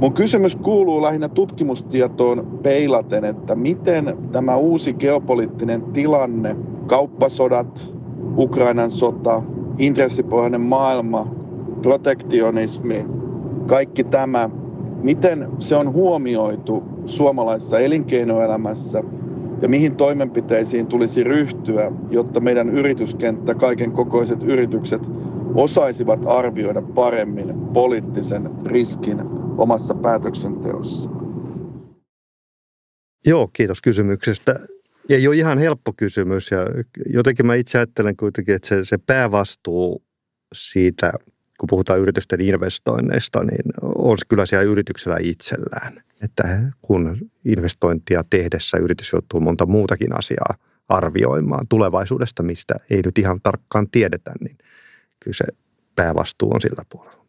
Mun 0.00 0.12
kysymys 0.12 0.56
kuuluu 0.56 1.02
lähinnä 1.02 1.28
tutkimustietoon 1.28 2.58
peilaten, 2.62 3.24
että 3.24 3.54
miten 3.54 4.16
tämä 4.32 4.56
uusi 4.56 4.92
geopoliittinen 4.94 5.82
tilanne, 5.82 6.56
kauppasodat, 6.86 7.94
Ukrainan 8.36 8.90
sota, 8.90 9.42
intressipohjainen 9.78 10.60
maailma, 10.60 11.28
protektionismi, 11.82 13.06
kaikki 13.66 14.04
tämä, 14.04 14.50
miten 15.04 15.48
se 15.58 15.76
on 15.76 15.92
huomioitu 15.92 16.82
suomalaisessa 17.06 17.78
elinkeinoelämässä 17.78 19.02
ja 19.62 19.68
mihin 19.68 19.96
toimenpiteisiin 19.96 20.86
tulisi 20.86 21.24
ryhtyä, 21.24 21.92
jotta 22.10 22.40
meidän 22.40 22.68
yrityskenttä, 22.68 23.54
kaiken 23.54 23.92
kokoiset 23.92 24.42
yritykset 24.42 25.02
osaisivat 25.54 26.20
arvioida 26.26 26.82
paremmin 26.82 27.54
poliittisen 27.72 28.50
riskin 28.66 29.20
omassa 29.58 29.94
päätöksenteossaan. 29.94 31.24
Joo, 33.26 33.48
kiitos 33.52 33.82
kysymyksestä. 33.82 34.60
Ei 35.08 35.28
ole 35.28 35.36
ihan 35.36 35.58
helppo 35.58 35.92
kysymys 35.96 36.50
ja 36.50 36.58
jotenkin 37.06 37.46
mä 37.46 37.54
itse 37.54 37.78
ajattelen 37.78 38.16
kuitenkin, 38.16 38.54
että 38.54 38.68
se, 38.68 38.84
se 38.84 38.98
päävastuu 39.06 40.02
siitä, 40.54 41.12
kun 41.60 41.66
puhutaan 41.66 42.00
yritysten 42.00 42.40
investoinneista, 42.40 43.44
niin 43.44 43.72
on 43.82 44.18
se 44.18 44.24
kyllä 44.28 44.46
siellä 44.46 44.64
yrityksellä 44.64 45.16
itsellään. 45.20 46.02
Että 46.22 46.72
kun 46.82 47.30
investointia 47.44 48.24
tehdessä 48.30 48.78
yritys 48.78 49.12
joutuu 49.12 49.40
monta 49.40 49.66
muutakin 49.66 50.18
asiaa 50.18 50.54
arvioimaan 50.88 51.68
tulevaisuudesta, 51.68 52.42
mistä 52.42 52.74
ei 52.90 53.02
nyt 53.04 53.18
ihan 53.18 53.40
tarkkaan 53.42 53.90
tiedetä, 53.90 54.32
niin 54.40 54.58
kyllä 55.20 55.36
se 55.36 55.44
päävastuu 55.96 56.54
on 56.54 56.60
sillä 56.60 56.82
puolella. 56.88 57.24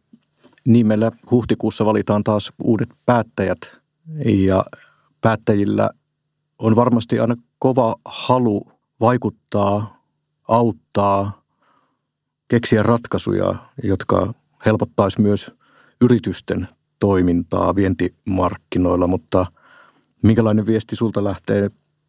Niin 0.65 0.87
meillä 0.87 1.11
huhtikuussa 1.31 1.85
valitaan 1.85 2.23
taas 2.23 2.53
uudet 2.63 2.89
päättäjät 3.05 3.77
ja 4.25 4.65
päättäjillä 5.21 5.89
on 6.59 6.75
varmasti 6.75 7.19
aina 7.19 7.35
kova 7.59 7.95
halu 8.05 8.71
vaikuttaa, 8.99 10.03
auttaa, 10.47 11.44
keksiä 12.47 12.83
ratkaisuja, 12.83 13.55
jotka 13.83 14.33
helpottaisi 14.65 15.21
myös 15.21 15.51
yritysten 16.01 16.67
toimintaa 16.99 17.75
vientimarkkinoilla, 17.75 19.07
mutta 19.07 19.45
minkälainen 20.23 20.65
viesti 20.65 20.95
sulta 20.95 21.23
lähtee 21.23 21.67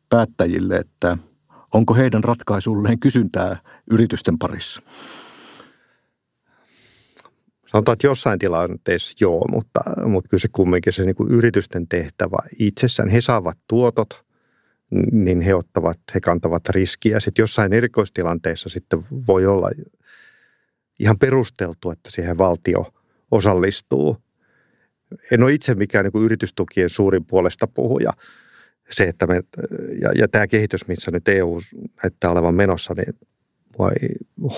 päättäjille, 0.08 0.76
että 0.76 1.18
onko 1.74 1.94
heidän 1.94 2.24
ratkaisulleen 2.24 2.98
kysyntää 2.98 3.56
yritysten 3.90 4.38
parissa? 4.38 4.82
Sanotaan, 7.72 7.92
että 7.92 8.06
jossain 8.06 8.38
tilanteessa 8.38 9.16
joo, 9.20 9.44
mutta, 9.52 9.80
mutta 10.04 10.28
kyllä 10.28 10.40
se 10.40 10.48
kumminkin 10.52 10.92
se 10.92 11.04
niin 11.04 11.16
kuin 11.16 11.30
yritysten 11.30 11.88
tehtävä 11.88 12.36
itsessään. 12.58 13.08
He 13.08 13.20
saavat 13.20 13.58
tuotot, 13.68 14.24
niin 15.12 15.40
he 15.40 15.54
ottavat, 15.54 15.98
he 16.14 16.20
kantavat 16.20 16.68
riskiä. 16.68 17.20
Sitten 17.20 17.42
jossain 17.42 17.72
erikoistilanteessa 17.72 18.68
sitten 18.68 19.06
voi 19.26 19.46
olla 19.46 19.70
ihan 20.98 21.18
perusteltu, 21.18 21.90
että 21.90 22.10
siihen 22.10 22.38
valtio 22.38 22.92
osallistuu. 23.30 24.16
En 25.32 25.42
ole 25.42 25.52
itse 25.52 25.74
mikään 25.74 26.04
niin 26.04 26.12
kuin 26.12 26.24
yritystukien 26.24 26.88
suurin 26.88 27.24
puolesta 27.24 27.66
puhuja. 27.66 28.12
Se, 28.90 29.04
että 29.04 29.26
me, 29.26 29.42
ja, 30.00 30.12
ja 30.14 30.28
tämä 30.28 30.46
kehitys, 30.46 30.88
missä 30.88 31.10
nyt 31.10 31.28
EU 31.28 31.58
näyttää 32.02 32.30
olevan 32.30 32.54
menossa, 32.54 32.94
niin 32.96 33.14
mua 33.78 33.90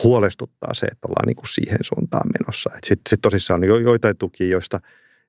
huolestuttaa 0.04 0.74
se, 0.74 0.86
että 0.86 1.08
ollaan 1.08 1.26
niin 1.26 1.36
kuin 1.36 1.48
siihen 1.48 1.78
suuntaan 1.82 2.30
menossa. 2.40 2.70
Sitten 2.70 3.10
sit 3.10 3.20
tosissaan 3.20 3.60
on 3.62 3.68
jo, 3.68 3.78
joitain 3.78 4.16
tukia, 4.16 4.48
joista 4.48 4.80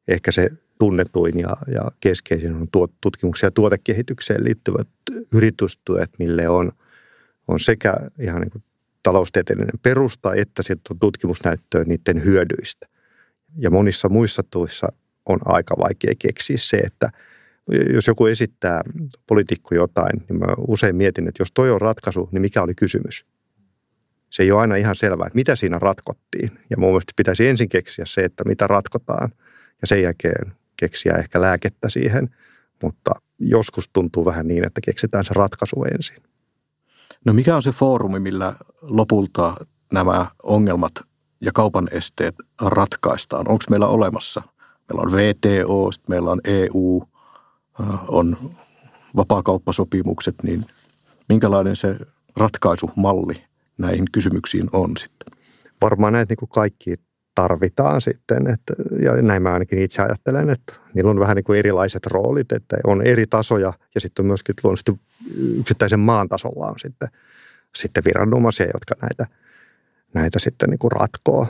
ehkä 0.07 0.31
se 0.31 0.49
tunnetuin 0.79 1.39
ja, 1.39 1.57
ja 1.73 1.81
keskeisin 1.99 2.55
on 2.55 2.67
tuot, 2.71 2.91
tutkimuksia 3.01 3.47
ja 3.47 3.51
tuotekehitykseen 3.51 4.43
liittyvät 4.43 4.87
yritystuet, 5.33 6.09
mille 6.19 6.49
on, 6.49 6.71
on 7.47 7.59
sekä 7.59 7.93
ihan 8.19 8.41
niin 8.41 8.51
kuin 8.51 8.63
taloustieteellinen 9.03 9.79
perusta, 9.83 10.33
että 10.33 10.63
sitten 10.63 10.95
on 10.95 10.99
tutkimusnäyttöä 10.99 11.83
niiden 11.83 12.23
hyödyistä. 12.23 12.87
Ja 13.57 13.71
monissa 13.71 14.09
muissa 14.09 14.43
tuissa 14.51 14.87
on 15.25 15.39
aika 15.45 15.75
vaikea 15.79 16.13
keksiä 16.19 16.57
se, 16.57 16.77
että 16.77 17.09
jos 17.93 18.07
joku 18.07 18.25
esittää 18.25 18.81
poliitikko 19.27 19.75
jotain, 19.75 20.25
niin 20.29 20.39
mä 20.39 20.47
usein 20.67 20.95
mietin, 20.95 21.27
että 21.27 21.41
jos 21.41 21.51
toi 21.53 21.71
on 21.71 21.81
ratkaisu, 21.81 22.29
niin 22.31 22.41
mikä 22.41 22.61
oli 22.61 22.75
kysymys? 22.75 23.25
Se 24.29 24.43
ei 24.43 24.51
ole 24.51 24.61
aina 24.61 24.75
ihan 24.75 24.95
selvää, 24.95 25.27
että 25.27 25.35
mitä 25.35 25.55
siinä 25.55 25.79
ratkottiin. 25.79 26.51
Ja 26.69 26.77
mun 26.77 26.89
mielestä 26.89 27.13
pitäisi 27.15 27.47
ensin 27.47 27.69
keksiä 27.69 28.05
se, 28.05 28.21
että 28.21 28.43
mitä 28.43 28.67
ratkotaan, 28.67 29.29
ja 29.81 29.87
sen 29.87 30.01
jälkeen 30.01 30.53
keksiä 30.77 31.13
ehkä 31.13 31.41
lääkettä 31.41 31.89
siihen. 31.89 32.29
Mutta 32.83 33.11
joskus 33.39 33.89
tuntuu 33.93 34.25
vähän 34.25 34.47
niin, 34.47 34.65
että 34.65 34.81
keksitään 34.81 35.25
se 35.25 35.33
ratkaisu 35.33 35.83
ensin. 35.83 36.17
No 37.25 37.33
mikä 37.33 37.55
on 37.55 37.63
se 37.63 37.71
foorumi, 37.71 38.19
millä 38.19 38.55
lopulta 38.81 39.55
nämä 39.93 40.25
ongelmat 40.43 40.91
ja 41.41 41.51
kaupan 41.51 41.87
esteet 41.91 42.35
ratkaistaan? 42.61 43.47
Onko 43.47 43.63
meillä 43.69 43.87
olemassa? 43.87 44.41
Meillä 44.89 45.01
on 45.01 45.11
VTO, 45.11 45.91
sitten 45.91 46.13
meillä 46.13 46.31
on 46.31 46.41
EU, 46.43 47.03
on 48.07 48.37
vapaakauppasopimukset, 49.15 50.35
niin 50.43 50.63
minkälainen 51.29 51.75
se 51.75 51.95
ratkaisumalli 52.37 53.43
näihin 53.77 54.05
kysymyksiin 54.11 54.69
on 54.73 54.97
sitten? 54.97 55.39
Varmaan 55.81 56.13
näitä 56.13 56.35
niin 56.41 56.49
kaikki 56.49 56.95
tarvitaan 57.41 58.01
sitten, 58.01 58.47
että, 58.47 58.73
ja 59.01 59.21
näin 59.21 59.41
mä 59.41 59.53
ainakin 59.53 59.81
itse 59.81 60.01
ajattelen, 60.01 60.49
että 60.49 60.73
niillä 60.93 61.11
on 61.11 61.19
vähän 61.19 61.35
niin 61.35 61.43
kuin 61.43 61.59
erilaiset 61.59 62.05
roolit, 62.05 62.51
että 62.51 62.77
on 62.87 63.01
eri 63.01 63.25
tasoja 63.29 63.73
ja 63.95 64.01
sitten 64.01 64.25
myöskin 64.25 64.55
luonnollisesti 64.63 64.99
yksittäisen 65.59 65.99
maan 65.99 66.29
tasolla 66.29 66.67
on 66.67 66.79
sitten, 66.79 67.09
sitten 67.75 68.03
viranomaisia, 68.03 68.67
jotka 68.73 68.95
näitä, 69.01 69.25
näitä 70.13 70.39
sitten 70.39 70.69
niin 70.69 70.79
kuin 70.79 70.91
ratkoo. 70.91 71.47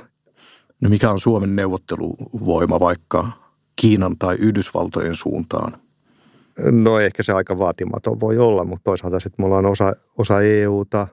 No 0.82 0.90
mikä 0.90 1.12
on 1.12 1.20
Suomen 1.20 1.56
neuvotteluvoima 1.56 2.80
vaikka 2.80 3.32
Kiinan 3.76 4.18
tai 4.18 4.36
Yhdysvaltojen 4.36 5.16
suuntaan? 5.16 5.74
No 6.72 7.00
ehkä 7.00 7.24
se 7.24 7.34
aika 7.34 7.58
vaatimaton 7.60 8.20
voi 8.20 8.38
olla, 8.38 8.64
mutta 8.64 8.84
toisaalta 8.84 9.20
sitten 9.20 9.44
me 9.44 9.46
ollaan 9.46 9.66
osa, 9.66 9.96
osa 10.18 10.42
EUta 10.42 11.08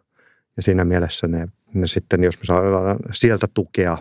ja 0.57 0.63
siinä 0.63 0.85
mielessä 0.85 1.29
ne, 1.29 1.49
ne 1.75 1.87
sitten, 1.87 2.25
jos 2.25 2.39
me 2.39 2.45
saadaan 2.45 2.97
sieltä 3.13 3.47
tukea, 3.55 3.99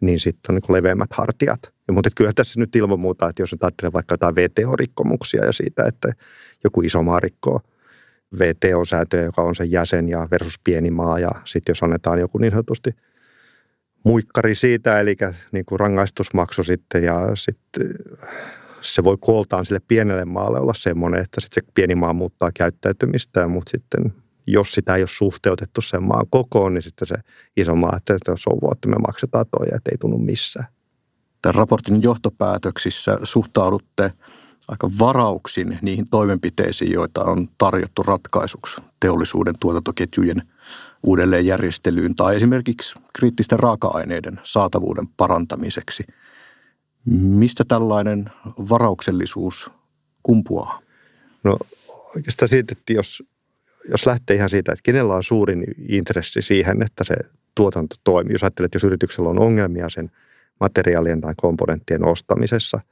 niin 0.00 0.20
sitten 0.20 0.54
on 0.54 0.60
niin 0.60 0.76
leveämmät 0.76 1.10
hartiat. 1.12 1.60
Ja, 1.88 1.94
mutta 1.94 2.10
kyllä 2.16 2.32
tässä 2.34 2.60
nyt 2.60 2.76
ilman 2.76 3.00
muuta, 3.00 3.28
että 3.28 3.42
jos 3.42 3.56
ajattelee 3.60 3.92
vaikka 3.92 4.12
jotain 4.12 4.34
VTO-rikkomuksia 4.34 5.44
ja 5.44 5.52
siitä, 5.52 5.84
että 5.84 6.12
joku 6.64 6.82
iso 6.82 7.02
maa 7.02 7.20
rikkoo– 7.20 7.60
VTO-säätöjä, 8.38 9.24
joka 9.24 9.42
on 9.42 9.54
sen 9.54 9.70
jäsen 9.70 10.08
ja 10.08 10.28
versus 10.30 10.60
pieni 10.64 10.90
maa. 10.90 11.18
Ja 11.18 11.30
sitten 11.44 11.70
jos 11.70 11.82
annetaan 11.82 12.18
joku 12.18 12.38
niin 12.38 12.50
sanotusti 12.50 12.90
muikkari 14.04 14.54
siitä, 14.54 15.00
eli 15.00 15.16
niin 15.52 15.64
kuin 15.64 15.80
rangaistusmaksu 15.80 16.64
sitten 16.64 17.04
ja 17.04 17.30
sitten 17.34 17.94
se 18.80 19.04
voi 19.04 19.16
kuoltaan 19.20 19.66
sille 19.66 19.80
pienelle 19.88 20.24
maalle 20.24 20.60
olla 20.60 20.74
semmoinen, 20.74 21.20
että 21.20 21.40
sitten 21.40 21.64
se 21.64 21.72
pieni 21.74 21.94
maa 21.94 22.12
muuttaa 22.12 22.50
käyttäytymistä, 22.54 23.48
mutta 23.48 23.70
sitten 23.70 24.12
jos 24.52 24.72
sitä 24.72 24.94
ei 24.94 25.02
ole 25.02 25.08
suhteutettu 25.08 25.80
sen 25.80 26.02
maan 26.02 26.26
kokoon, 26.30 26.74
niin 26.74 26.82
sitten 26.82 27.08
se 27.08 27.14
iso 27.56 27.74
maa, 27.74 27.96
että 27.96 28.18
se 28.36 28.50
on 28.50 28.72
että 28.72 28.88
me 28.88 28.96
maksetaan 29.06 29.46
toi, 29.50 29.66
että 29.76 29.90
ei 29.90 29.98
tunnu 29.98 30.18
missään. 30.18 30.66
Tämän 31.42 31.54
raportin 31.54 32.02
johtopäätöksissä 32.02 33.18
suhtaudutte 33.22 34.12
aika 34.68 34.90
varauksin 34.98 35.78
niihin 35.82 36.08
toimenpiteisiin, 36.08 36.92
joita 36.92 37.24
on 37.24 37.48
tarjottu 37.58 38.02
ratkaisuksi 38.02 38.80
teollisuuden 39.00 39.54
tuotantoketjujen 39.60 40.42
uudelleenjärjestelyyn 41.06 42.14
tai 42.14 42.36
esimerkiksi 42.36 42.98
kriittisten 43.18 43.58
raaka-aineiden 43.58 44.40
saatavuuden 44.42 45.06
parantamiseksi. 45.16 46.04
Mistä 47.10 47.64
tällainen 47.68 48.30
varauksellisuus 48.46 49.70
kumpuaa? 50.22 50.80
No 51.44 51.58
oikeastaan 52.16 52.48
siitä, 52.48 52.72
että 52.78 52.92
jos, 52.92 53.22
jos 53.88 54.06
lähtee 54.06 54.36
ihan 54.36 54.50
siitä, 54.50 54.72
että 54.72 54.82
kenellä 54.82 55.14
on 55.14 55.22
suurin 55.22 55.64
intressi 55.88 56.42
siihen, 56.42 56.82
että 56.82 57.04
se 57.04 57.14
tuotanto 57.54 57.96
toimii. 58.04 58.34
Jos 58.34 58.42
ajattelet, 58.42 58.68
että 58.68 58.76
jos 58.76 58.84
yrityksellä 58.84 59.30
on 59.30 59.38
ongelmia 59.38 59.88
sen 59.88 60.10
materiaalien 60.60 61.20
tai 61.20 61.34
komponenttien 61.36 62.04
ostamisessa– 62.04 62.80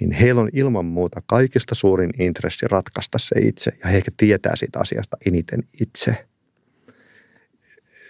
niin 0.00 0.12
heillä 0.12 0.40
on 0.40 0.48
ilman 0.52 0.84
muuta 0.84 1.22
kaikista 1.26 1.74
suurin 1.74 2.10
intressi 2.22 2.66
ratkaista 2.68 3.18
se 3.18 3.40
itse 3.40 3.72
ja 3.84 3.88
he 3.88 3.96
ehkä 3.96 4.10
tietää 4.16 4.56
siitä 4.56 4.80
asiasta 4.80 5.16
eniten 5.26 5.62
itse. 5.80 6.26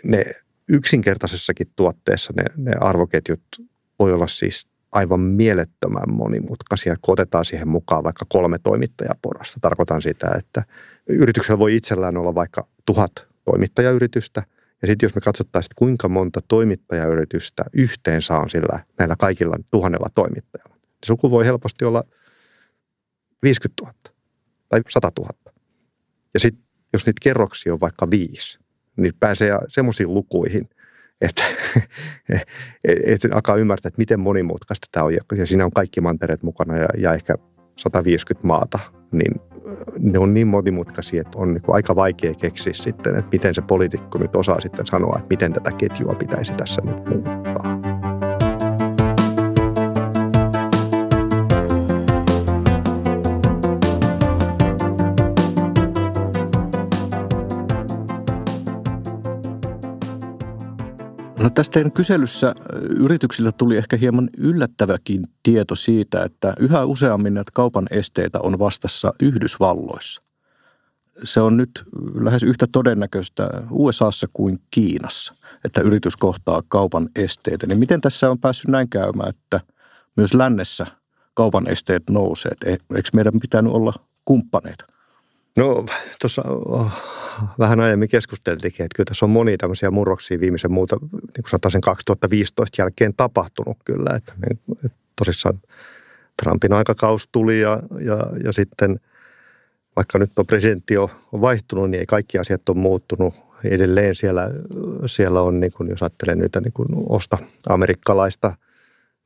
Ne 0.05 0.25
yksinkertaisessakin 0.69 1.67
tuotteessa 1.77 2.33
ne, 2.37 2.45
ne 2.57 2.73
arvoketjut 2.81 3.43
voi 3.99 4.13
olla 4.13 4.27
siis 4.27 4.69
aivan 4.95 5.21
mielettömän 5.21 6.11
monimutkaisia, 6.15 6.97
kun 7.03 7.13
otetaan 7.13 7.45
siihen 7.45 7.69
mukaan 7.69 8.05
vaikka 8.05 8.25
kolme 8.29 8.59
toimittajaporasta. 8.59 9.61
Tarkoitan 9.61 10.03
sitä, 10.03 10.35
että 10.39 10.65
yrityksellä 11.07 11.59
voi 11.59 11.77
itsellään 11.77 12.17
olla 12.17 12.35
vaikka 12.35 12.67
tuhat 12.87 13.13
toimittajayritystä, 13.45 14.43
ja 14.83 14.89
sitten 14.89 15.07
jos 15.07 15.15
me 15.15 15.21
katsottaisiin, 15.21 15.67
että 15.67 15.79
kuinka 15.79 16.09
monta 16.09 16.41
toimittajayritystä 16.49 17.65
yhteen 17.73 18.23
saa 18.23 18.49
sillä 18.49 18.85
näillä 18.99 19.17
kaikilla 19.19 19.57
tuhannella 19.71 20.11
toimittajalla, 20.15 20.77
se 21.05 21.13
luku 21.13 21.31
voi 21.31 21.45
helposti 21.45 21.85
olla 21.85 22.05
50 23.43 23.83
000 23.83 23.95
tai 24.69 24.81
100 24.89 25.13
000. 25.19 25.31
Ja 26.35 26.41
sitten 26.41 26.65
jos 26.93 27.07
niitä 27.07 27.21
kerroksia 27.23 27.73
on 27.73 27.81
vaikka 27.81 28.11
viisi, 28.11 28.59
niin 28.97 29.13
pääsee 29.21 29.59
semmoisiin 29.69 30.15
lukuihin, 30.15 30.69
että 31.21 31.43
et 32.85 33.21
alkaa 33.33 33.57
ymmärtää, 33.57 33.89
että 33.89 33.99
miten 33.99 34.21
monimutkaista 34.21 34.89
tämä 34.93 35.05
on. 35.07 35.15
Ja 35.15 35.47
siinä 35.47 35.65
on 35.65 35.71
kaikki 35.71 36.01
mantereet 36.01 36.43
mukana 36.43 36.77
ja, 36.77 36.89
ja 36.99 37.15
ehkä 37.15 37.35
150 37.77 38.47
maata, 38.47 38.79
niin 39.13 39.41
ne 39.99 40.19
on 40.19 40.35
niin 40.35 40.47
monimutkaisia, 40.47 41.21
että 41.21 41.39
on 41.39 41.55
niin 41.55 41.63
aika 41.69 41.97
vaikea 41.97 42.35
keksiä 42.35 42.73
sitten, 42.73 43.17
että 43.17 43.29
miten 43.33 43.55
se 43.55 43.63
poliitikko 43.63 44.19
nyt 44.19 44.37
osaa 44.37 44.61
sitten 44.61 44.87
sanoa, 44.87 45.17
että 45.19 45.29
miten 45.31 45.53
tätä 45.53 45.73
ketjua 45.73 46.15
pitäisi 46.15 46.53
tässä 46.53 46.83
nyt 46.85 47.07
muuttaa. 47.07 48.04
No 61.45 61.51
tästä 61.51 61.91
kyselyssä 61.91 62.55
yrityksiltä 62.97 63.53
tuli 63.53 63.77
ehkä 63.77 63.97
hieman 63.97 64.29
yllättäväkin 64.39 65.25
tieto 65.43 65.75
siitä, 65.75 66.23
että 66.23 66.55
yhä 66.59 66.85
useammin 66.85 67.35
näitä 67.35 67.51
kaupan 67.55 67.87
esteitä 67.91 68.39
on 68.41 68.59
vastassa 68.59 69.15
Yhdysvalloissa. 69.23 70.23
Se 71.25 71.41
on 71.41 71.57
nyt 71.57 71.85
lähes 72.15 72.43
yhtä 72.43 72.67
todennäköistä 72.73 73.49
USAssa 73.71 74.27
kuin 74.33 74.59
Kiinassa, 74.71 75.35
että 75.65 75.81
yritys 75.81 76.17
kohtaa 76.17 76.63
kaupan 76.69 77.09
esteitä. 77.17 77.67
Niin 77.67 77.79
miten 77.79 78.01
tässä 78.01 78.31
on 78.31 78.39
päässyt 78.39 78.69
näin 78.71 78.89
käymään, 78.89 79.29
että 79.29 79.61
myös 80.17 80.35
lännessä 80.35 80.87
kaupan 81.35 81.69
esteet 81.69 82.03
nousee? 82.11 82.53
Eikö 82.65 83.09
meidän 83.15 83.41
pitänyt 83.41 83.73
olla 83.73 83.93
kumppaneita? 84.25 84.94
No 85.57 85.87
tuossa 86.21 86.43
oh, 86.47 86.93
vähän 87.59 87.81
aiemmin 87.81 88.09
keskusteltiin, 88.09 88.71
että 88.71 88.97
kyllä 88.97 89.09
tässä 89.09 89.27
on 89.27 89.31
monia 89.31 89.57
tämmöisiä 89.57 89.91
murroksia 89.91 90.41
viimeisen 90.41 90.73
muuta, 90.73 90.97
niin 90.97 91.11
kuin 91.21 91.51
sanotaan 91.51 91.73
sen 91.73 91.81
2015 91.81 92.83
jälkeen 92.83 93.15
tapahtunut 93.17 93.77
kyllä. 93.85 94.17
Että, 94.17 94.33
että 94.85 94.99
tosissaan 95.17 95.61
Trumpin 96.43 96.73
aikakaus 96.73 97.29
tuli 97.33 97.61
ja, 97.61 97.83
ja, 98.01 98.19
ja 98.45 98.53
sitten 98.53 99.01
vaikka 99.97 100.19
nyt 100.19 100.39
on 100.39 100.47
presidentti 100.47 100.97
on 100.97 101.09
vaihtunut, 101.33 101.91
niin 101.91 101.99
ei 101.99 102.07
kaikki 102.07 102.39
asiat 102.39 102.69
ole 102.69 102.79
muuttunut. 102.79 103.35
Edelleen 103.65 104.15
siellä, 104.15 104.51
siellä 105.07 105.41
on, 105.41 105.61
niin 105.61 105.73
kuin, 105.73 105.89
jos 105.89 106.03
ajattelee 106.03 106.35
nyt 106.35 106.53
niin 106.61 107.05
osta 107.09 107.39
amerikkalaista 107.69 108.53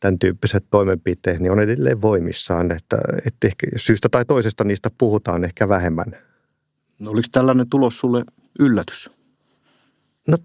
tämän 0.00 0.18
tyyppiset 0.18 0.64
toimenpiteet, 0.70 1.40
niin 1.40 1.52
on 1.52 1.60
edelleen 1.60 2.02
voimissaan, 2.02 2.72
että, 2.72 2.98
että 3.24 3.46
ehkä 3.46 3.66
syystä 3.76 4.08
tai 4.08 4.24
toisesta 4.24 4.64
niistä 4.64 4.90
puhutaan 4.98 5.44
ehkä 5.44 5.68
vähemmän. 5.68 6.16
No, 6.98 7.10
oliko 7.10 7.28
tällainen 7.32 7.68
tulos 7.70 7.98
sulle 7.98 8.24
yllätys? 8.60 9.10
No 10.28 10.38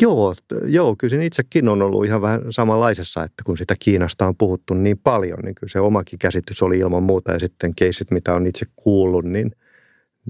joo, 0.00 0.34
joo, 0.64 0.96
kyllä 0.98 1.22
itsekin 1.22 1.68
on 1.68 1.82
ollut 1.82 2.04
ihan 2.04 2.22
vähän 2.22 2.40
samanlaisessa, 2.50 3.24
että 3.24 3.42
kun 3.44 3.58
sitä 3.58 3.74
Kiinasta 3.78 4.26
on 4.26 4.36
puhuttu 4.36 4.74
niin 4.74 4.98
paljon, 4.98 5.38
niin 5.44 5.54
kyllä 5.54 5.70
se 5.70 5.80
omakin 5.80 6.18
käsitys 6.18 6.62
oli 6.62 6.78
ilman 6.78 7.02
muuta 7.02 7.32
ja 7.32 7.38
sitten 7.38 7.74
keisit, 7.74 8.10
mitä 8.10 8.34
on 8.34 8.46
itse 8.46 8.66
kuullut, 8.76 9.24
niin, 9.24 9.52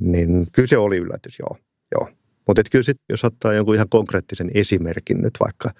niin 0.00 0.46
kyllä 0.52 0.68
se 0.68 0.78
oli 0.78 0.96
yllätys, 0.96 1.38
joo. 1.38 1.56
joo. 1.92 2.08
Mutta 2.46 2.62
kyllä 2.72 2.82
sitten, 2.82 3.04
jos 3.10 3.24
ottaa 3.24 3.52
jonkun 3.54 3.74
ihan 3.74 3.88
konkreettisen 3.88 4.50
esimerkin 4.54 5.22
nyt 5.22 5.34
vaikka 5.40 5.70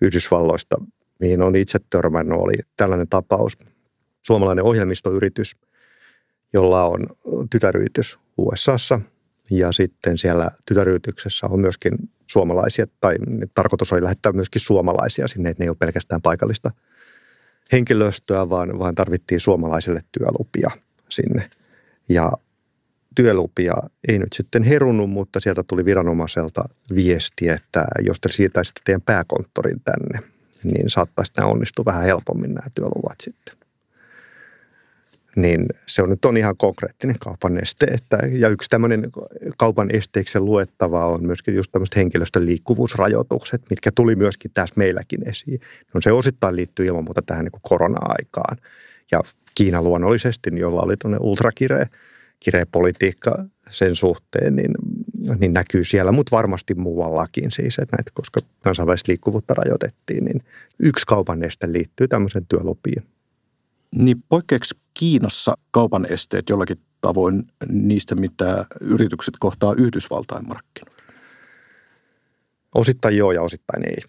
Yhdysvalloista, 0.00 0.76
mihin 1.22 1.42
on 1.42 1.56
itse 1.56 1.78
törmännyt, 1.90 2.38
oli 2.38 2.54
tällainen 2.76 3.08
tapaus. 3.08 3.58
Suomalainen 4.22 4.64
ohjelmistoyritys, 4.64 5.56
jolla 6.52 6.84
on 6.84 7.06
tytäryritys 7.50 8.18
USAssa 8.36 9.00
ja 9.50 9.72
sitten 9.72 10.18
siellä 10.18 10.50
tytäryrityksessä 10.66 11.46
on 11.46 11.60
myöskin 11.60 11.92
suomalaisia, 12.26 12.86
tai 13.00 13.16
tarkoitus 13.54 13.92
oli 13.92 14.02
lähettää 14.02 14.32
myöskin 14.32 14.60
suomalaisia 14.60 15.28
sinne, 15.28 15.50
että 15.50 15.62
ne 15.62 15.64
ei 15.64 15.68
ole 15.68 15.76
pelkästään 15.80 16.22
paikallista 16.22 16.70
henkilöstöä, 17.72 18.50
vaan, 18.50 18.78
vaan 18.78 18.94
tarvittiin 18.94 19.40
suomalaisille 19.40 20.04
työlupia 20.18 20.70
sinne. 21.08 21.50
Ja 22.08 22.32
työlupia 23.16 23.74
ei 24.08 24.18
nyt 24.18 24.32
sitten 24.32 24.62
herunut, 24.62 25.10
mutta 25.10 25.40
sieltä 25.40 25.64
tuli 25.66 25.84
viranomaiselta 25.84 26.64
viesti, 26.94 27.48
että 27.48 27.84
jos 28.00 28.20
te 28.20 28.28
siirtäisitte 28.28 28.80
teidän 28.84 29.02
pääkonttorin 29.02 29.80
tänne, 29.84 30.31
niin 30.64 30.90
saattaisi 30.90 31.32
nämä 31.36 31.48
onnistua 31.48 31.84
vähän 31.84 32.02
helpommin 32.02 32.54
nämä 32.54 32.66
työluvat 32.74 33.20
sitten 33.20 33.62
niin 35.36 35.66
se 35.86 36.02
on 36.02 36.10
nyt 36.10 36.24
on 36.24 36.36
ihan 36.36 36.56
konkreettinen 36.56 37.18
kaupan 37.18 37.62
este. 37.62 37.86
Että, 37.86 38.18
ja 38.30 38.48
yksi 38.48 38.70
tämmöinen 38.70 39.10
kaupan 39.56 39.90
esteeksi 39.90 40.40
luettava 40.40 41.06
on 41.06 41.26
myöskin 41.26 41.54
just 41.54 41.72
tämmöiset 41.72 41.96
henkilöstön 41.96 42.46
liikkuvuusrajoitukset, 42.46 43.62
mitkä 43.70 43.90
tuli 43.94 44.16
myöskin 44.16 44.50
tässä 44.54 44.74
meilläkin 44.76 45.28
esiin. 45.28 45.60
No 45.94 46.00
se 46.00 46.12
osittain 46.12 46.56
liittyy 46.56 46.86
ilman 46.86 47.04
muuta 47.04 47.22
tähän 47.22 47.44
niin 47.44 47.60
korona-aikaan. 47.62 48.56
Ja 49.12 49.20
Kiina 49.54 49.82
luonnollisesti, 49.82 50.50
jolla 50.54 50.82
oli 50.82 50.96
tuonne 50.96 51.18
ultrakireä 51.20 51.86
kireä 52.40 52.66
politiikka 52.72 53.44
sen 53.70 53.94
suhteen, 53.94 54.56
niin, 54.56 54.70
niin 55.38 55.52
näkyy 55.52 55.84
siellä, 55.84 56.12
mutta 56.12 56.36
varmasti 56.36 56.74
muuallakin 56.74 57.50
siis, 57.50 57.78
että 57.78 57.96
näitä, 57.96 58.10
koska 58.14 58.40
kansainvälistä 58.62 59.10
liikkuvuutta 59.10 59.54
rajoitettiin, 59.54 60.24
niin 60.24 60.42
yksi 60.78 61.06
kaupan 61.06 61.44
este 61.44 61.72
liittyy 61.72 62.08
tämmöisen 62.08 62.46
työlupiin 62.46 63.02
niin 63.94 64.16
poikkeeksi 64.28 64.74
Kiinassa 64.94 65.58
kaupan 65.70 66.06
esteet 66.10 66.48
jollakin 66.48 66.78
tavoin 67.00 67.42
niistä, 67.68 68.14
mitä 68.14 68.66
yritykset 68.80 69.34
kohtaa 69.38 69.74
Yhdysvaltain 69.78 70.48
markkinoilla? 70.48 71.02
Osittain 72.74 73.16
joo 73.16 73.32
ja 73.32 73.42
osittain 73.42 73.88
ei. 73.88 74.02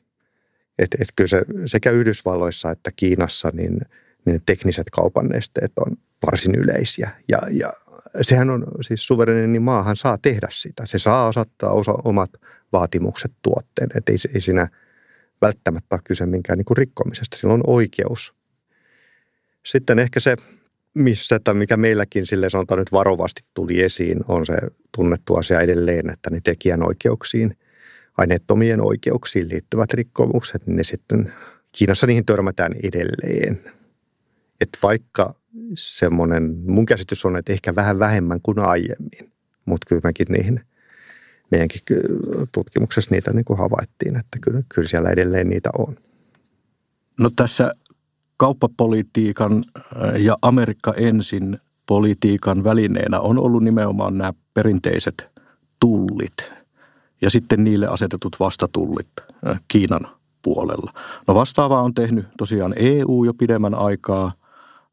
Et, 0.80 0.95
et 0.99 1.08
kyllä 1.15 1.28
se 1.28 1.41
sekä 1.65 1.91
Yhdysvalloissa 1.91 2.71
että 2.71 2.91
Kiinassa 2.95 3.52
niin, 3.54 3.82
niin 4.26 4.41
tekniset 4.45 4.89
kaupan 4.89 5.36
esteet 5.36 5.71
on 5.76 5.97
varsin 6.26 6.56
yleisiä. 6.56 7.12
Ja, 7.30 7.39
ja 7.52 7.73
sehän 8.21 8.49
on 8.49 8.67
siis 8.82 9.08
suvereninen 9.08 9.53
niin 9.53 9.62
maahan 9.62 9.95
saa 9.95 10.17
tehdä 10.21 10.47
sitä. 10.51 10.86
Se 10.86 10.99
saa 10.99 11.27
asettaa 11.27 11.71
osa, 11.71 11.93
omat 12.03 12.32
vaatimukset 12.71 13.32
tuotteen. 13.41 13.89
Et 13.95 14.10
ei, 14.10 14.15
ei 14.36 14.41
siinä 14.41 14.67
välttämättä 15.41 15.95
ole 15.95 16.01
kyse 16.03 16.25
minkään 16.25 16.58
niin 16.58 16.65
kuin 16.65 16.77
rikkomisesta. 16.77 17.38
Sillä 17.38 17.53
on 17.53 17.63
oikeus 17.67 18.34
sitten 19.65 19.99
ehkä 19.99 20.19
se, 20.19 20.36
missä, 20.93 21.39
tai 21.43 21.53
mikä 21.53 21.77
meilläkin 21.77 22.25
sille 22.25 22.49
sanotaan 22.49 22.79
nyt 22.79 22.91
varovasti 22.91 23.41
tuli 23.53 23.82
esiin, 23.82 24.19
on 24.27 24.45
se 24.45 24.58
tunnettu 24.95 25.36
asia 25.36 25.62
edelleen, 25.62 26.10
että 26.10 26.29
ne 26.29 26.39
tekijänoikeuksiin, 26.43 27.58
aineettomien 28.17 28.82
oikeuksiin 28.82 29.49
liittyvät 29.49 29.93
rikkomukset, 29.93 30.67
niin 30.67 30.75
ne 30.75 30.84
sitten 30.84 31.34
Kiinassa 31.71 32.08
niihin 32.08 32.25
törmätään 32.25 32.73
edelleen. 32.84 33.62
Että 34.62 34.77
vaikka 34.84 35.36
semmoinen, 35.76 36.56
mun 36.66 36.86
käsitys 36.86 37.26
on, 37.26 37.38
että 37.38 37.54
ehkä 37.54 37.76
vähän 37.76 38.00
vähemmän 38.00 38.42
kuin 38.42 38.60
aiemmin, 38.60 39.32
mutta 39.66 39.86
kyllä 39.89 40.02
mekin 40.04 40.28
niihin 40.30 40.62
meidänkin 41.52 41.82
tutkimuksessa 42.52 43.16
niitä 43.16 43.34
niin 43.34 43.46
kuin 43.46 43.60
havaittiin, 43.60 44.16
että 44.16 44.39
kyllä, 44.42 44.63
kyllä 44.70 44.88
siellä 44.88 45.10
edelleen 45.10 45.50
niitä 45.50 45.70
on. 45.78 45.96
No 47.20 47.30
tässä 47.36 47.76
kauppapolitiikan 48.38 49.63
äh, 49.78 50.22
ja 50.22 50.38
Amerikka 50.42 50.94
ensin 50.98 51.58
politiikan 51.86 52.63
välineenä 52.63 53.20
on 53.20 53.39
ollut 53.39 53.63
nimenomaan 53.63 54.18
nämä 54.18 54.34
perinteiset 54.54 55.30
tullit 55.80 56.52
ja 57.22 57.30
sitten 57.30 57.63
niille 57.63 57.88
asetetut 57.88 58.36
vastatullit 58.39 59.08
äh, 59.48 59.62
Kiinan 59.68 60.08
puolella. 60.42 60.94
No 61.28 61.36
vastaavaa 61.36 61.82
on 61.82 61.94
tehnyt 61.94 62.26
tosiaan 62.38 62.74
EU 62.76 63.24
jo 63.24 63.34
pidemmän 63.34 63.76
aikaa. 63.76 64.32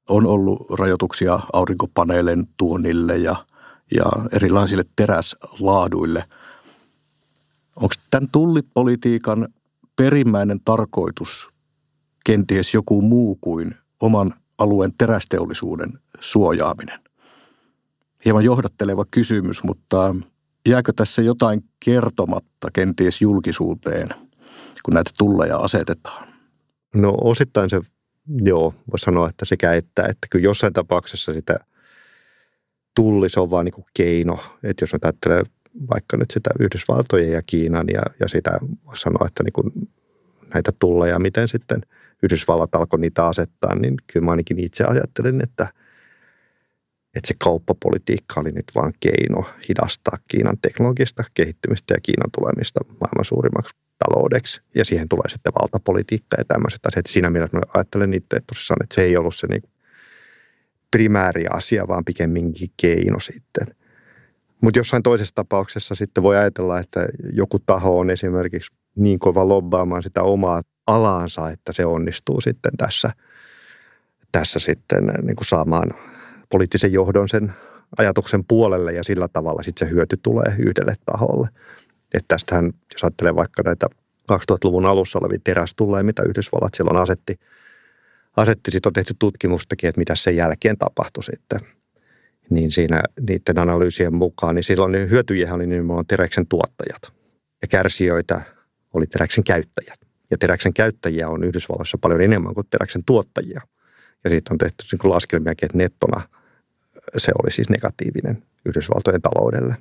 On 0.09 0.27
ollut 0.27 0.71
rajoituksia 0.71 1.41
aurinkopaneelen 1.53 2.47
tuonnille 2.57 3.19
ja, 3.19 3.47
ja 3.95 4.05
erilaisille 4.33 4.85
teräslaaduille. 4.97 6.25
Onko 7.77 7.95
tämän 8.11 8.29
tullipolitiikan 8.33 9.49
perimmäinen 9.97 10.61
tarkoitus 10.65 11.49
kenties 12.25 12.75
joku 12.75 13.03
muu 13.03 13.39
kuin 13.41 13.75
oman 14.01 14.35
alueen 14.59 14.93
terästeollisuuden 14.99 15.99
suojaaminen? 16.21 17.01
Hieman 18.25 18.45
johdatteleva 18.45 19.05
kysymys, 19.11 19.65
mutta 19.65 20.15
jääkö 20.69 20.93
tässä 20.97 21.23
jotain 21.23 21.65
kertomatta 21.85 22.69
kenties 22.73 23.21
julkisuuteen, 23.21 24.09
kun 24.85 24.95
näitä 24.95 25.11
tulleja 25.19 25.57
asetetaan? 25.57 26.29
No 26.95 27.15
osittain 27.21 27.71
se, 27.71 27.81
joo, 28.45 28.75
voi 28.91 28.99
sanoa, 28.99 29.29
että 29.29 29.45
sekä 29.45 29.73
että, 29.73 30.03
että 30.03 30.27
kyllä 30.31 30.45
jossain 30.45 30.73
tapauksessa 30.73 31.33
sitä 31.33 31.59
tulli, 32.97 33.29
se 33.29 33.41
on 33.41 33.51
vaan 33.51 33.65
niin 33.65 33.73
kuin 33.73 33.87
keino. 33.95 34.39
Että 34.63 34.83
jos 34.83 34.95
ajattelee 35.03 35.43
vaikka 35.91 36.17
nyt 36.17 36.31
sitä 36.31 36.51
Yhdysvaltojen 36.61 37.33
ja 37.33 37.43
Kiinan 37.43 37.87
ja, 37.93 38.03
ja 38.21 38.29
sitä, 38.29 38.51
voisi 38.87 39.03
sanoa, 39.03 39.27
että 39.27 39.43
niin 39.43 39.53
kuin 39.53 39.73
näitä 40.55 40.73
tulleja, 40.79 41.19
miten 41.19 41.49
sitten– 41.49 41.81
Yhdysvallat 42.23 42.75
alkoi 42.75 43.01
niitä 43.01 43.27
asettaa, 43.27 43.75
niin 43.75 43.95
kyllä 44.07 44.25
mä 44.25 44.31
ainakin 44.31 44.59
itse 44.59 44.85
ajattelen, 44.85 45.41
että, 45.41 45.69
että 47.15 47.29
se 47.29 47.35
kauppapolitiikka 47.39 48.41
oli 48.41 48.53
nyt 48.53 48.67
vain 48.75 48.95
keino 49.01 49.45
hidastaa 49.69 50.19
Kiinan 50.29 50.57
teknologista 50.63 51.25
kehittymistä 51.35 51.95
ja 51.95 52.01
Kiinan 52.03 52.31
tulemista 52.39 52.81
maailman 53.01 53.25
suurimmaksi 53.25 53.77
taloudeksi. 54.05 54.61
Ja 54.75 54.85
siihen 54.85 55.09
tulee 55.09 55.29
sitten 55.29 55.53
valtapolitiikka 55.61 56.37
ja 56.39 56.45
tämmöiset 56.45 56.87
asiat. 56.87 57.07
Siinä 57.07 57.31
mielessä 57.31 57.57
mä 57.57 57.63
ajattelen 57.75 58.15
itse, 58.15 58.37
että 58.37 58.47
tosissaan, 58.47 58.83
että 58.83 58.95
se 58.95 59.03
ei 59.03 59.17
ollut 59.17 59.35
se 59.35 59.47
niin 59.47 59.63
primääri 60.91 61.47
asia, 61.51 61.89
vaan 61.89 62.05
pikemminkin 62.05 62.71
keino 62.77 63.21
sitten. 63.21 63.67
Mutta 64.63 64.79
jossain 64.79 65.03
toisessa 65.03 65.35
tapauksessa 65.35 65.95
sitten 65.95 66.23
voi 66.23 66.37
ajatella, 66.37 66.79
että 66.79 67.07
joku 67.33 67.59
taho 67.59 67.99
on 67.99 68.11
esimerkiksi 68.11 68.75
niin 68.97 69.19
kova 69.19 69.49
lobbaamaan 69.49 70.03
sitä 70.03 70.23
omaa 70.23 70.63
alaansa, 70.87 71.51
että 71.51 71.73
se 71.73 71.87
onnistuu 71.87 72.41
sitten 72.41 72.73
tässä, 72.77 73.11
tässä 74.33 74.59
sitten 74.59 75.07
niin 75.23 75.37
kuin 75.37 75.47
saamaan 75.47 75.91
poliittisen 76.51 76.93
johdon 76.93 77.29
sen 77.29 77.53
ajatuksen 77.99 78.45
puolelle 78.49 78.93
ja 78.93 79.05
sillä 79.05 79.29
tavalla 79.29 79.63
sitten 79.63 79.89
se 79.89 79.95
hyöty 79.95 80.17
tulee 80.23 80.55
yhdelle 80.59 80.97
taholle. 81.07 81.49
Että 82.15 82.29
tästähän, 82.29 82.73
jos 82.93 83.05
ajattelee 83.05 83.35
vaikka 83.35 83.63
näitä 83.63 83.87
2000-luvun 84.33 84.87
alussa 84.87 85.19
olevia 85.19 85.39
terästulleja, 85.45 86.05
mitä 86.05 86.23
Yhdysvallat 86.23 86.75
silloin 86.75 86.97
asetti. 86.97 87.41
Asetti, 88.37 88.71
sitten 88.71 88.91
on 88.91 88.93
tehty 88.93 89.15
tutkimustakin, 89.19 89.89
että 89.89 89.99
mitä 89.99 90.15
sen 90.15 90.37
jälkeen 90.37 90.79
tapahtui 90.79 91.25
sitten. 91.25 91.61
Niin 92.51 92.71
siinä 92.71 93.03
niiden 93.29 93.59
analyysien 93.59 94.15
mukaan, 94.15 94.55
niin 94.55 94.65
silloin 94.65 94.93
ne 94.93 95.09
hyötyjiä 95.09 95.55
oli 95.55 95.67
nimenomaan 95.67 96.07
teräksen 96.07 96.47
tuottajat. 96.47 97.03
Ja 97.63 97.69
kärsijöitä 97.69 98.41
oli 98.95 99.07
teräksen 99.07 99.45
käyttäjät. 99.45 100.01
Ja 100.31 100.39
teräksen 100.39 100.75
käyttäjiä 100.75 101.29
on 101.29 101.45
Yhdysvalloissa 101.45 101.99
paljon 101.99 102.21
enemmän 102.21 102.55
kuin 102.55 102.67
teräksen 102.71 103.05
tuottajia. 103.05 103.61
Ja 104.25 104.31
siitä 104.31 104.55
on 104.55 104.59
tehty 104.59 104.85
niin 104.93 105.11
laskelmiakin, 105.11 105.67
että 105.67 105.79
nettona 105.79 106.29
se 107.17 107.33
oli 107.43 107.51
siis 107.51 107.71
negatiivinen 107.71 108.43
Yhdysvaltojen 108.67 109.23
taloudelle. 109.23 109.77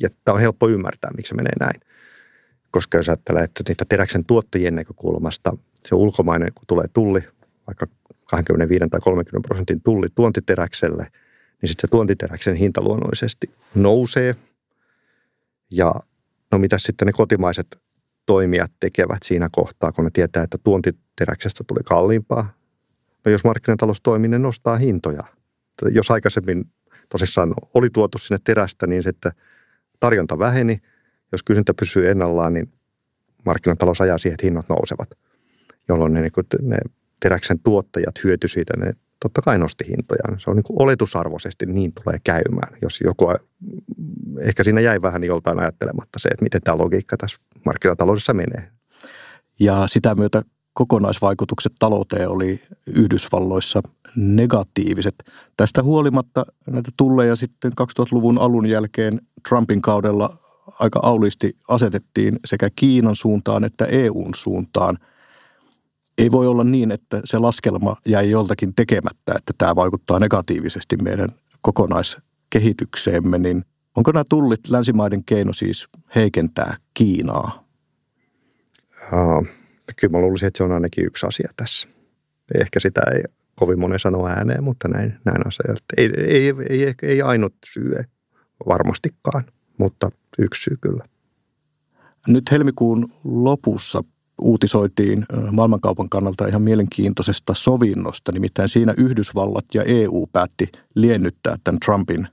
Ja 0.00 0.08
tämä 0.24 0.34
on 0.34 0.40
helppo 0.40 0.68
ymmärtää, 0.68 1.10
miksi 1.16 1.28
se 1.28 1.34
menee 1.34 1.52
näin. 1.60 1.80
Koska 2.70 2.98
jos 2.98 3.08
ajattelee, 3.08 3.44
että 3.44 3.64
niitä 3.68 3.84
teräksen 3.88 4.24
tuottajien 4.24 4.74
näkökulmasta 4.74 5.56
se 5.84 5.94
ulkomainen, 5.94 6.52
kun 6.54 6.64
tulee 6.66 6.86
tulli, 6.92 7.24
vaikka 7.66 7.86
25 8.24 8.84
tai 8.90 9.00
30 9.00 9.48
prosentin 9.48 9.80
tulli 9.80 10.08
tuontiteräkselle, 10.14 11.06
niin 11.62 11.68
sitten 11.68 11.88
se 11.88 11.90
tuontiteräksen 11.90 12.54
hinta 12.54 12.82
luonnollisesti 12.82 13.50
nousee. 13.74 14.36
Ja 15.70 15.94
no 16.50 16.58
mitä 16.58 16.78
sitten 16.78 17.06
ne 17.06 17.12
kotimaiset 17.12 17.78
toimijat 18.26 18.72
tekevät 18.80 19.22
siinä 19.24 19.48
kohtaa, 19.52 19.92
kun 19.92 20.04
ne 20.04 20.10
tietää, 20.10 20.42
että 20.42 20.58
tuontiteräksestä 20.64 21.64
tuli 21.66 21.80
kalliimpaa. 21.84 22.54
No 23.24 23.32
jos 23.32 23.44
markkinatalous 23.44 24.00
toimii, 24.00 24.28
ne 24.28 24.38
nostaa 24.38 24.76
hintoja. 24.76 25.24
Jos 25.90 26.10
aikaisemmin 26.10 26.64
tosissaan 27.08 27.54
oli 27.74 27.90
tuotu 27.90 28.18
sinne 28.18 28.40
terästä, 28.44 28.86
niin 28.86 29.02
sitten 29.02 29.32
tarjonta 30.04 30.38
väheni. 30.38 30.80
Jos 31.32 31.42
kysyntä 31.42 31.74
pysyy 31.74 32.10
ennallaan, 32.10 32.54
niin 32.54 32.72
markkinatalous 33.44 34.00
ajaa 34.00 34.18
siihen, 34.18 34.34
että 34.34 34.46
hinnat 34.46 34.68
nousevat, 34.68 35.10
jolloin 35.88 36.12
ne, 36.12 36.20
niin 36.20 36.32
ne 36.62 36.76
teräksen 37.20 37.58
tuottajat 37.58 38.24
hyöty 38.24 38.48
siitä, 38.48 38.76
ne 38.76 38.92
totta 39.22 39.42
kai 39.42 39.58
nosti 39.58 39.84
hintoja. 39.88 40.38
Se 40.38 40.50
on 40.50 40.56
niin 40.56 40.64
kuin 40.64 40.82
oletusarvoisesti 40.82 41.66
niin 41.66 41.92
tulee 41.92 42.18
käymään, 42.24 42.78
jos 42.82 43.00
joku, 43.00 43.26
ehkä 44.40 44.64
siinä 44.64 44.80
jäi 44.80 45.02
vähän 45.02 45.24
joltain 45.24 45.58
ajattelematta 45.58 46.18
se, 46.18 46.28
että 46.28 46.42
miten 46.42 46.62
tämä 46.62 46.78
logiikka 46.78 47.16
tässä 47.16 47.36
markkinataloudessa 47.64 48.34
menee. 48.34 48.68
Ja 49.60 49.86
sitä 49.86 50.14
myötä 50.14 50.42
kokonaisvaikutukset 50.74 51.72
talouteen 51.78 52.28
oli 52.28 52.62
Yhdysvalloissa 52.86 53.82
negatiiviset. 54.16 55.14
Tästä 55.56 55.82
huolimatta 55.82 56.46
näitä 56.66 56.90
tulleja 56.96 57.36
sitten 57.36 57.72
2000-luvun 57.72 58.38
alun 58.38 58.66
jälkeen 58.66 59.20
Trumpin 59.48 59.82
kaudella 59.82 60.36
aika 60.78 61.00
aulisti 61.02 61.56
asetettiin 61.68 62.38
sekä 62.44 62.68
Kiinan 62.76 63.16
suuntaan 63.16 63.64
että 63.64 63.84
EUn 63.84 64.34
suuntaan. 64.34 64.98
Ei 66.18 66.32
voi 66.32 66.46
olla 66.46 66.64
niin, 66.64 66.92
että 66.92 67.20
se 67.24 67.38
laskelma 67.38 67.96
jäi 68.06 68.30
joltakin 68.30 68.74
tekemättä, 68.74 69.34
että 69.36 69.52
tämä 69.58 69.76
vaikuttaa 69.76 70.18
negatiivisesti 70.18 70.96
meidän 70.96 71.28
kokonaiskehitykseemme, 71.62 73.38
niin 73.38 73.64
onko 73.96 74.12
nämä 74.12 74.24
tullit 74.28 74.68
länsimaiden 74.68 75.24
keino 75.24 75.52
siis 75.52 75.88
heikentää 76.14 76.76
Kiinaa? 76.94 77.64
Uh, 79.12 79.46
kyllä 79.96 80.12
mä 80.12 80.20
luulisin, 80.20 80.46
että 80.46 80.58
se 80.58 80.64
on 80.64 80.72
ainakin 80.72 81.06
yksi 81.06 81.26
asia 81.26 81.48
tässä. 81.56 81.88
Ehkä 82.60 82.80
sitä 82.80 83.00
ei 83.14 83.22
kovin 83.54 83.80
monen 83.80 83.98
sano 83.98 84.26
ääneen, 84.26 84.64
mutta 84.64 84.88
näin, 84.88 85.18
näin 85.24 85.46
asiat. 85.46 85.84
Ei, 85.96 86.10
ei, 86.16 86.54
ei, 86.70 86.84
ei, 86.84 86.94
ei 87.02 87.22
ainut 87.22 87.54
syy 87.66 87.94
varmastikaan, 88.66 89.44
mutta 89.78 90.10
yksi 90.38 90.62
syy 90.62 90.76
kyllä. 90.80 91.04
Nyt 92.28 92.50
helmikuun 92.50 93.08
lopussa 93.24 94.04
uutisoitiin 94.40 95.26
maailmankaupan 95.52 96.08
kannalta 96.08 96.46
ihan 96.46 96.62
mielenkiintoisesta 96.62 97.54
sovinnosta. 97.54 98.32
Nimittäin 98.32 98.68
siinä 98.68 98.94
Yhdysvallat 98.96 99.64
ja 99.74 99.82
EU 99.82 100.26
päätti 100.32 100.68
liennyttää 100.94 101.56
tämän 101.64 101.80
Trumpin 101.84 102.28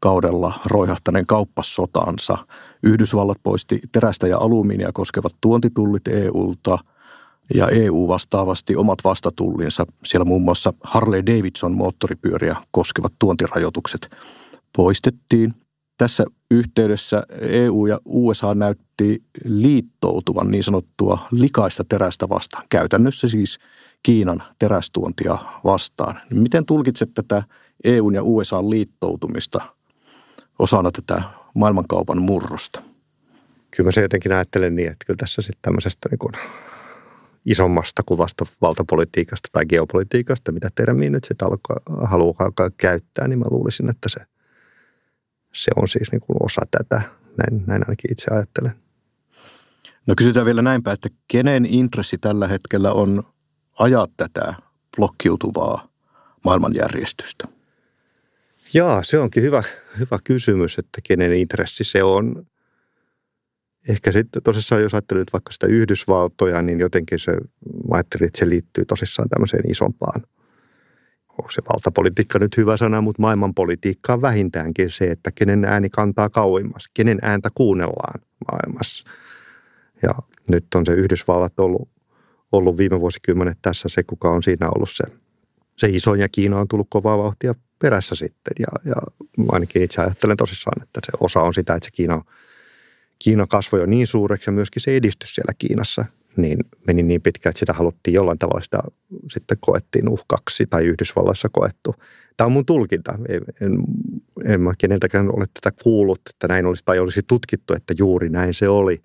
kaudella 0.00 0.60
roihahtaneen 0.66 1.26
kauppasotansa. 1.26 2.38
Yhdysvallat 2.82 3.38
poisti 3.42 3.80
terästä 3.92 4.26
ja 4.26 4.38
alumiinia 4.38 4.90
koskevat 4.92 5.34
tuontitullit 5.40 6.08
EUlta 6.08 6.78
ja 7.54 7.68
EU 7.68 8.08
vastaavasti 8.08 8.76
omat 8.76 8.98
vastatullinsa. 9.04 9.86
Siellä 10.04 10.24
muun 10.24 10.42
muassa 10.42 10.72
Harley 10.82 11.26
Davidson 11.26 11.72
moottoripyöriä 11.72 12.56
koskevat 12.70 13.12
tuontirajoitukset 13.18 14.10
poistettiin. 14.76 15.54
Tässä 15.98 16.24
yhteydessä 16.50 17.22
EU 17.40 17.86
ja 17.86 18.00
USA 18.04 18.54
näytti 18.54 19.22
liittoutuvan 19.44 20.50
niin 20.50 20.64
sanottua 20.64 21.18
likaista 21.30 21.84
terästä 21.88 22.28
vastaan. 22.28 22.64
Käytännössä 22.68 23.28
siis 23.28 23.58
Kiinan 24.02 24.42
terästuontia 24.58 25.38
vastaan. 25.64 26.20
Miten 26.30 26.66
tulkitset 26.66 27.10
tätä 27.14 27.42
EUn 27.84 28.14
ja 28.14 28.22
USAn 28.22 28.70
liittoutumista 28.70 29.60
osana 30.58 30.90
tätä 30.90 31.22
maailmankaupan 31.54 32.22
murrosta? 32.22 32.82
Kyllä 33.70 33.88
mä 33.88 33.92
se 33.92 34.02
jotenkin 34.02 34.32
ajattelen 34.32 34.76
niin, 34.76 34.92
että 34.92 35.04
kyllä 35.06 35.16
tässä 35.16 35.42
sitten 35.42 35.62
tämmöisestä 35.62 36.08
niin 36.08 36.46
isommasta 37.46 38.02
kuvasta 38.06 38.44
valtapolitiikasta 38.60 39.48
tai 39.52 39.66
geopolitiikasta, 39.66 40.52
mitä 40.52 40.70
termiä 40.74 41.10
nyt 41.10 41.24
sitten 41.24 41.48
haluaa 42.04 42.34
alkaa 42.38 42.70
käyttää, 42.76 43.28
niin 43.28 43.38
mä 43.38 43.44
luulisin, 43.50 43.90
että 43.90 44.08
se, 44.08 44.20
se 45.52 45.70
on 45.76 45.88
siis 45.88 46.12
niin 46.12 46.20
kuin 46.20 46.36
osa 46.40 46.62
tätä. 46.70 47.02
Näin, 47.36 47.64
näin 47.66 47.82
ainakin 47.86 48.12
itse 48.12 48.26
ajattelen. 48.30 48.72
No 50.06 50.14
kysytään 50.16 50.46
vielä 50.46 50.62
näinpä, 50.62 50.92
että 50.92 51.08
kenen 51.28 51.66
intressi 51.66 52.18
tällä 52.18 52.48
hetkellä 52.48 52.92
on 52.92 53.22
ajaa 53.78 54.06
tätä 54.16 54.54
blokkiutuvaa 54.96 55.88
maailmanjärjestystä? 56.44 57.48
Jaa, 58.74 59.02
se 59.02 59.18
onkin 59.18 59.42
hyvä, 59.42 59.62
hyvä 59.98 60.18
kysymys, 60.24 60.78
että 60.78 61.00
kenen 61.04 61.32
intressi 61.32 61.84
se 61.84 62.02
on. 62.02 62.46
Ehkä 63.88 64.12
sitten 64.12 64.42
tosissaan, 64.42 64.82
jos 64.82 64.94
ajattelet 64.94 65.32
vaikka 65.32 65.52
sitä 65.52 65.66
Yhdysvaltoja, 65.66 66.62
niin 66.62 66.80
jotenkin 66.80 67.18
se, 67.18 67.32
ajattelin, 67.90 68.26
että 68.26 68.38
se 68.38 68.48
liittyy 68.48 68.84
tosissaan 68.84 69.28
tämmöiseen 69.28 69.70
isompaan. 69.70 70.22
Onko 71.28 71.50
se 71.50 71.62
valtapolitiikka 71.72 72.38
nyt 72.38 72.56
hyvä 72.56 72.76
sana, 72.76 73.00
mutta 73.00 73.22
maailmanpolitiikka 73.22 74.12
on 74.12 74.22
vähintäänkin 74.22 74.90
se, 74.90 75.04
että 75.04 75.30
kenen 75.30 75.64
ääni 75.64 75.90
kantaa 75.90 76.28
kauimmas, 76.28 76.90
kenen 76.94 77.18
ääntä 77.22 77.50
kuunnellaan 77.54 78.20
maailmassa. 78.50 79.10
Ja 80.02 80.14
nyt 80.50 80.66
on 80.74 80.86
se 80.86 80.92
Yhdysvallat 80.92 81.60
ollut, 81.60 81.88
ollut 82.52 82.78
viime 82.78 83.00
vuosikymmenet 83.00 83.58
tässä 83.62 83.88
se, 83.88 84.02
kuka 84.02 84.30
on 84.30 84.42
siinä 84.42 84.68
ollut 84.74 84.90
se, 84.90 85.04
se 85.76 85.88
iso 85.88 86.14
ja 86.14 86.28
Kiina 86.28 86.60
on 86.60 86.68
tullut 86.68 86.86
kovaa 86.90 87.18
vauhtia 87.18 87.54
perässä 87.78 88.14
sitten. 88.14 88.52
Ja, 88.58 88.68
ja 88.84 88.94
ainakin 89.52 89.82
itse 89.82 90.02
ajattelen 90.02 90.36
tosissaan, 90.36 90.82
että 90.82 91.00
se 91.06 91.12
osa 91.20 91.40
on 91.40 91.54
sitä, 91.54 91.74
että 91.74 91.84
se 91.84 91.90
Kiina, 91.90 92.24
Kiina 93.18 93.46
kasvoi 93.46 93.80
jo 93.80 93.86
niin 93.86 94.06
suureksi 94.06 94.50
ja 94.50 94.52
myöskin 94.52 94.82
se 94.82 94.96
edistys 94.96 95.34
siellä 95.34 95.52
Kiinassa 95.58 96.04
niin 96.36 96.58
meni 96.86 97.02
niin 97.02 97.22
pitkään, 97.22 97.50
että 97.50 97.58
sitä 97.58 97.72
haluttiin 97.72 98.14
jollain 98.14 98.38
tavalla 98.38 98.60
sitä 98.60 98.78
sitten 99.26 99.56
koettiin 99.60 100.08
uhkaksi 100.08 100.66
tai 100.66 100.84
Yhdysvalloissa 100.84 101.48
koettu. 101.52 101.94
Tämä 102.36 102.46
on 102.46 102.52
mun 102.52 102.66
tulkinta. 102.66 103.18
En, 103.28 103.42
en, 103.60 103.78
en 104.44 104.60
mä 104.60 104.72
keneltäkään 104.78 105.36
ole 105.36 105.46
tätä 105.54 105.76
kuullut, 105.82 106.20
että 106.30 106.48
näin 106.48 106.66
olisi 106.66 106.82
tai 106.84 106.98
olisi 106.98 107.22
tutkittu, 107.22 107.74
että 107.74 107.94
juuri 107.98 108.28
näin 108.28 108.54
se 108.54 108.68
oli. 108.68 109.02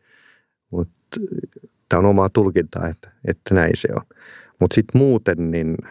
Mutta 0.71 1.19
tämä 1.89 1.99
on 1.99 2.05
omaa 2.05 2.29
tulkintaa, 2.29 2.87
että, 2.87 3.11
että 3.25 3.53
näin 3.53 3.77
se 3.77 3.87
on. 3.95 4.01
Mutta 4.59 4.75
sitten 4.75 5.01
muuten, 5.01 5.51
niin– 5.51 5.77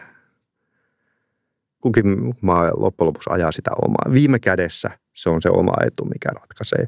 kukin 1.81 2.35
maa 2.41 2.71
loppujen 2.73 3.07
lopuksi 3.07 3.29
ajaa 3.33 3.51
sitä 3.51 3.71
omaa. 3.85 4.13
Viime 4.13 4.39
kädessä 4.39 4.91
se 5.13 5.29
on 5.29 5.41
se 5.41 5.49
oma 5.49 5.73
etu, 5.85 6.05
mikä 6.05 6.29
ratkaisee. 6.29 6.87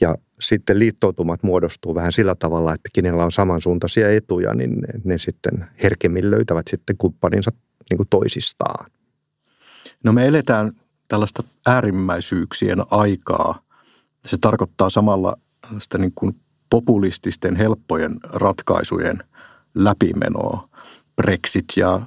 Ja 0.00 0.14
sitten 0.40 0.78
liittoutumat 0.78 1.42
muodostuu 1.42 1.94
vähän 1.94 2.12
sillä 2.12 2.34
tavalla, 2.34 2.74
että 2.74 2.88
kenellä 2.92 3.24
on 3.24 3.32
samansuuntaisia 3.32 4.12
etuja, 4.12 4.54
niin 4.54 4.80
ne, 4.80 4.88
ne 5.04 5.18
sitten 5.18 5.66
herkemmin 5.82 6.30
löytävät 6.30 6.66
sitten 6.70 6.96
kumppaninsa 6.96 7.52
niin 7.90 7.96
kuin 7.96 8.08
toisistaan. 8.08 8.90
No 10.04 10.12
me 10.12 10.26
eletään 10.26 10.72
tällaista 11.08 11.42
äärimmäisyyksien 11.66 12.78
aikaa. 12.90 13.62
Se 14.26 14.38
tarkoittaa 14.40 14.90
samalla 14.90 15.36
sitä 15.78 15.98
niin 15.98 16.12
kuin 16.14 16.40
populististen 16.70 17.56
helppojen 17.56 18.12
ratkaisujen 18.22 19.18
läpimenoa. 19.74 20.68
Brexit 21.16 21.64
ja 21.76 22.00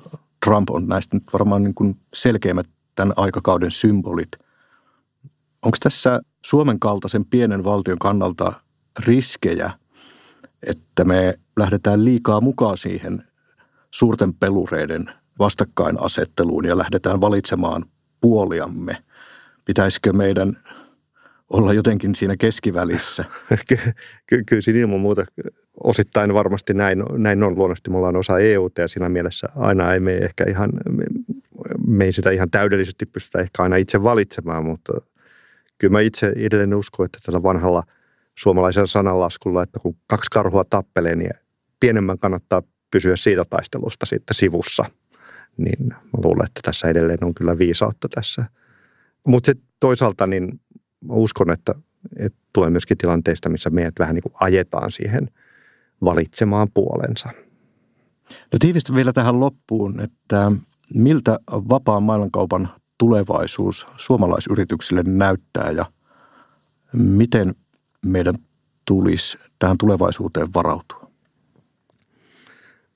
Trump 0.46 0.70
on 0.70 0.88
näistä 0.88 1.15
nyt 1.15 1.24
varmaan 1.34 1.63
niin 1.63 1.76
kuin 1.76 2.00
selkeimmät 2.13 2.68
tämän 2.96 3.13
aikakauden 3.15 3.72
symbolit. 3.72 4.32
Onko 5.65 5.78
tässä 5.84 6.22
Suomen 6.45 6.80
kaltaisen 6.80 7.25
pienen 7.25 7.63
valtion 7.63 7.99
kannalta 7.99 8.54
riskejä, 9.06 9.71
että 10.63 11.06
me 11.06 11.39
lähdetään 11.58 12.06
liikaa 12.06 12.41
mukaan 12.41 12.78
siihen 12.78 13.23
suurten 13.91 14.34
pelureiden 14.34 15.06
vastakkainasetteluun 15.39 16.65
ja 16.65 16.78
lähdetään 16.78 17.21
valitsemaan 17.21 17.86
puoliamme? 18.21 19.04
Pitäisikö 19.65 20.13
meidän 20.13 20.58
olla 21.49 21.73
jotenkin 21.73 22.15
siinä 22.15 22.36
keskivälissä? 22.38 23.25
Ky- 24.28 24.43
kyllä 24.45 24.62
siinä 24.62 24.80
ilman 24.80 24.99
muuta 24.99 25.25
osittain 25.84 26.34
varmasti 26.34 26.73
näin, 26.73 27.04
näin 27.17 27.43
on. 27.43 27.56
Luonnollisesti 27.56 27.89
me 27.89 27.97
ollaan 27.97 28.15
osa 28.15 28.39
EUta 28.39 28.82
ja 28.82 28.88
siinä 28.88 29.10
mielessä 29.10 29.47
aina 29.56 29.93
ei 29.93 29.99
me 29.99 30.17
ehkä 30.17 30.45
ihan, 30.49 30.71
me, 30.89 31.04
me 31.88 32.06
ei 32.06 32.12
sitä 32.12 32.32
ihan 32.32 32.49
täydellisesti 32.49 33.06
pystytä 33.06 33.39
ehkä 33.39 33.63
aina 33.63 33.75
itse 33.75 34.04
valitsemaan, 34.04 34.65
mutta 34.65 34.93
kyllä 35.80 35.92
mä 35.92 36.00
itse 36.00 36.34
edelleen 36.36 36.74
uskon, 36.74 37.06
että 37.06 37.20
tällä 37.26 37.44
vanhalla 37.44 37.84
suomalaisella 38.38 38.88
sananlaskulla, 38.88 39.63
että 39.63 39.80
kun 39.80 39.98
kaksi 40.08 40.28
karhua 40.32 40.63
tappelee, 40.70 41.15
niin 41.15 41.32
pienemmän 41.80 42.18
kannattaa 42.18 42.62
pysyä 42.92 43.15
siitä 43.15 43.46
taistelusta 43.46 44.06
sitten 44.06 44.36
sivussa. 44.36 44.86
Niin 45.58 45.88
mä 45.89 46.20
luulen, 46.24 46.46
että 46.46 46.60
tässä 46.63 46.88
edelleen 46.88 47.24
on 47.24 47.34
kyllä 47.34 47.58
viisautta 47.58 48.10
tässä. 48.10 48.46
Mutta 49.28 49.52
toisaalta 49.80 50.28
niin 50.28 50.62
mä 51.02 51.13
uskon, 51.13 51.52
että, 51.52 51.76
että 52.18 52.39
tulee 52.54 52.70
myöskin 52.70 52.98
tilanteista, 52.98 53.50
missä 53.50 53.70
meidät 53.70 53.94
vähän 54.00 54.15
niin 54.15 54.24
kuin 54.24 54.34
ajetaan 54.39 54.92
siihen 54.92 55.30
valitsemaan 56.04 56.68
puolensa. 56.74 57.30
No 58.30 58.60
tiivistä 58.60 58.96
vielä 58.96 59.13
tähän 59.13 59.39
loppuun, 59.39 60.00
että 60.00 60.52
miltä 60.94 61.39
vapaan 61.50 62.04
maailmankaupan 62.04 62.70
tulevaisuus 63.00 63.88
suomalaisyrityksille 63.98 65.04
näyttää 65.06 65.72
ja 65.72 65.86
miten 66.94 67.56
meidän 68.06 68.36
tulisi 68.86 69.38
tähän 69.60 69.78
tulevaisuuteen 69.78 70.48
varautua? 70.54 71.12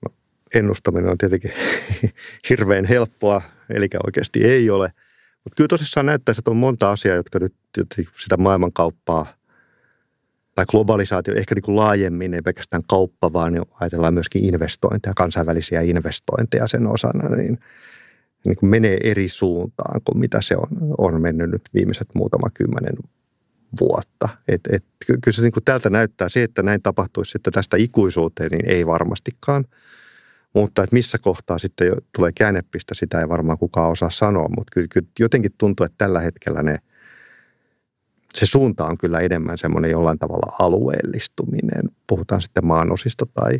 No, 0.05 0.15
ennustaminen 0.55 1.09
on 1.09 1.17
tietenkin 1.17 1.51
hirveän 2.49 2.85
helppoa, 2.85 3.41
eli 3.69 3.87
oikeasti 4.05 4.43
ei 4.43 4.69
ole. 4.69 4.93
Mutta 5.43 5.55
kyllä 5.55 5.67
tosissaan 5.67 6.05
näyttää, 6.05 6.35
että 6.37 6.51
on 6.51 6.57
monta 6.57 6.91
asiaa, 6.91 7.15
jotka 7.15 7.39
nyt 7.39 7.55
sitä 8.19 8.37
maailmankauppaa 8.37 9.33
tai 10.55 10.65
globalisaatio 10.65 11.35
ehkä 11.35 11.55
niin 11.55 11.63
kuin 11.63 11.75
laajemmin, 11.75 12.33
ei 12.33 12.41
pelkästään 12.41 12.83
kauppa, 12.89 13.33
vaan 13.33 13.53
ajatellaan 13.79 14.13
myöskin 14.13 14.45
investointeja, 14.45 15.13
kansainvälisiä 15.13 15.81
investointeja 15.81 16.67
sen 16.67 16.87
osana, 16.87 17.29
niin– 17.29 17.59
niin 18.45 18.55
kuin 18.55 18.69
menee 18.69 18.97
eri 19.03 19.27
suuntaan 19.27 20.01
kuin 20.05 20.17
mitä 20.17 20.41
se 20.41 20.57
on, 20.57 20.67
on 20.97 21.21
mennyt 21.21 21.51
nyt 21.51 21.61
viimeiset 21.73 22.07
muutama 22.13 22.47
kymmenen 22.53 22.95
vuotta. 23.81 24.29
Et, 24.47 24.61
et, 24.71 24.85
kyllä 25.05 25.31
se 25.31 25.41
niin 25.41 25.51
kuin 25.51 25.63
tältä 25.63 25.89
näyttää 25.89 26.29
se, 26.29 26.43
että 26.43 26.63
näin 26.63 26.81
tapahtuisi 26.81 27.31
sitten 27.31 27.53
tästä 27.53 27.77
ikuisuuteen, 27.77 28.51
niin 28.51 28.69
ei 28.69 28.87
varmastikaan. 28.87 29.65
Mutta 30.53 30.83
että 30.83 30.93
missä 30.95 31.17
kohtaa 31.17 31.57
sitten 31.57 31.93
tulee 32.15 32.31
käännepistä, 32.35 32.93
sitä 32.93 33.19
ei 33.19 33.29
varmaan 33.29 33.57
kukaan 33.57 33.91
osaa 33.91 34.09
sanoa, 34.09 34.49
mutta 34.49 34.71
kyllä, 34.73 34.87
kyllä 34.87 35.07
jotenkin 35.19 35.51
tuntuu, 35.57 35.85
että 35.85 35.95
tällä 35.97 36.19
hetkellä 36.19 36.63
ne, 36.63 36.79
se 38.33 38.45
suunta 38.45 38.85
on 38.85 38.97
kyllä 38.97 39.19
enemmän 39.19 39.57
semmoinen 39.57 39.91
jollain 39.91 40.19
tavalla 40.19 40.55
alueellistuminen. 40.59 41.83
Puhutaan 42.07 42.41
sitten 42.41 42.65
maanosista 42.65 43.25
tai 43.25 43.59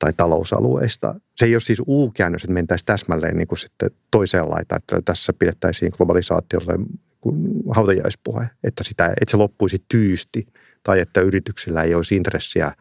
tai 0.00 0.12
talousalueista. 0.16 1.14
Se 1.36 1.46
ei 1.46 1.54
ole 1.54 1.60
siis 1.60 1.82
U-käännös, 1.86 2.44
että 2.44 2.52
mentäisiin 2.52 2.86
täsmälleen 2.86 3.36
niin 3.36 3.48
kuin 3.48 3.58
sitten 3.58 3.90
toiseen 4.10 4.50
laitaan, 4.50 4.78
että 4.78 5.02
tässä 5.04 5.32
pidettäisiin 5.32 5.92
globalisaatiolle 5.96 6.72
hautajaispuhe, 7.74 8.50
että, 8.64 8.84
sitä, 8.84 9.06
että 9.06 9.30
se 9.30 9.36
loppuisi 9.36 9.84
tyysti 9.88 10.46
tai 10.82 11.00
että 11.00 11.20
yrityksillä 11.20 11.82
ei 11.82 11.94
olisi 11.94 12.16
intressiä 12.16 12.72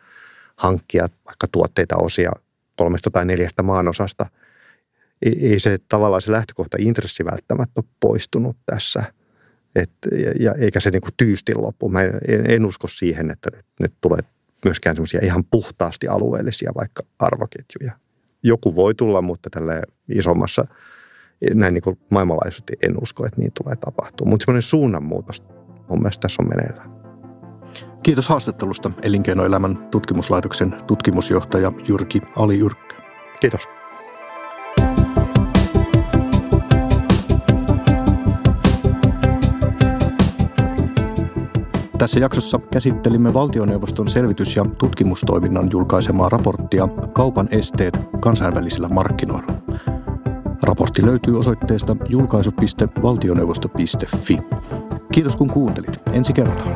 hankkia 0.55 1.09
vaikka 1.25 1.47
tuotteita 1.51 1.95
osia 1.97 2.31
kolmesta 2.75 3.11
tai 3.11 3.25
neljästä 3.25 3.63
maanosasta. 3.63 4.25
Ei, 5.21 5.59
se 5.59 5.79
tavallaan 5.89 6.21
se 6.21 6.31
lähtökohta 6.31 6.77
intressi 6.79 7.25
välttämättä 7.25 7.73
ole 7.75 7.85
poistunut 7.99 8.57
tässä. 8.65 9.03
Et, 9.75 9.91
ja, 10.11 10.31
ja, 10.39 10.53
eikä 10.53 10.79
se 10.79 10.91
niin 10.91 11.01
kuin 11.01 11.13
tyysti 11.17 11.55
loppu. 11.55 11.89
Mä 11.89 12.01
en, 12.01 12.51
en 12.51 12.65
usko 12.65 12.87
siihen, 12.87 13.31
että 13.31 13.49
nyt, 13.55 13.65
nyt 13.79 13.93
tulee 14.01 14.19
myöskään 14.65 14.95
semmoisia 14.95 15.19
ihan 15.23 15.43
puhtaasti 15.51 16.07
alueellisia 16.07 16.71
vaikka 16.75 17.03
arvoketjuja. 17.19 17.93
Joku 18.43 18.75
voi 18.75 18.95
tulla, 18.95 19.21
mutta 19.21 19.49
tällä 19.49 19.81
isommassa, 20.09 20.65
näin 21.53 21.73
niin 21.73 21.81
kuin 21.81 21.99
maailmanlaajuisesti 22.11 22.73
en 22.81 23.03
usko, 23.03 23.25
että 23.25 23.41
niin 23.41 23.51
tulee 23.63 23.75
tapahtua. 23.75 24.27
Mutta 24.27 24.43
semmoinen 24.45 24.61
suunnanmuutos 24.61 25.43
mun 25.89 25.99
mielestä 25.99 26.21
tässä 26.21 26.43
on 26.43 26.49
meneillään. 26.49 26.99
Kiitos 28.03 28.29
haastattelusta 28.29 28.91
Elinkeinoelämän 29.01 29.89
tutkimuslaitoksen 29.91 30.75
tutkimusjohtaja 30.87 31.71
Jyrki 31.87 32.21
Ali 32.35 32.59
Yrkkö. 32.59 32.95
Kiitos. 33.39 33.78
Tässä 41.99 42.19
jaksossa 42.19 42.59
käsittelimme 42.73 43.33
valtioneuvoston 43.33 44.09
selvitys- 44.09 44.55
ja 44.55 44.65
tutkimustoiminnan 44.77 45.67
julkaisemaa 45.71 46.29
raporttia 46.29 46.87
Kaupan 47.13 47.47
esteet 47.51 47.99
kansainvälisillä 48.19 48.87
markkinoilla. 48.87 49.53
Raportti 50.63 51.05
löytyy 51.05 51.39
osoitteesta 51.39 51.95
julkaisu.valtioneuvosto.fi. 52.09 54.37
Kiitos 55.11 55.35
kun 55.35 55.49
kuuntelit. 55.49 56.01
Ensi 56.13 56.33
kertaa. 56.33 56.75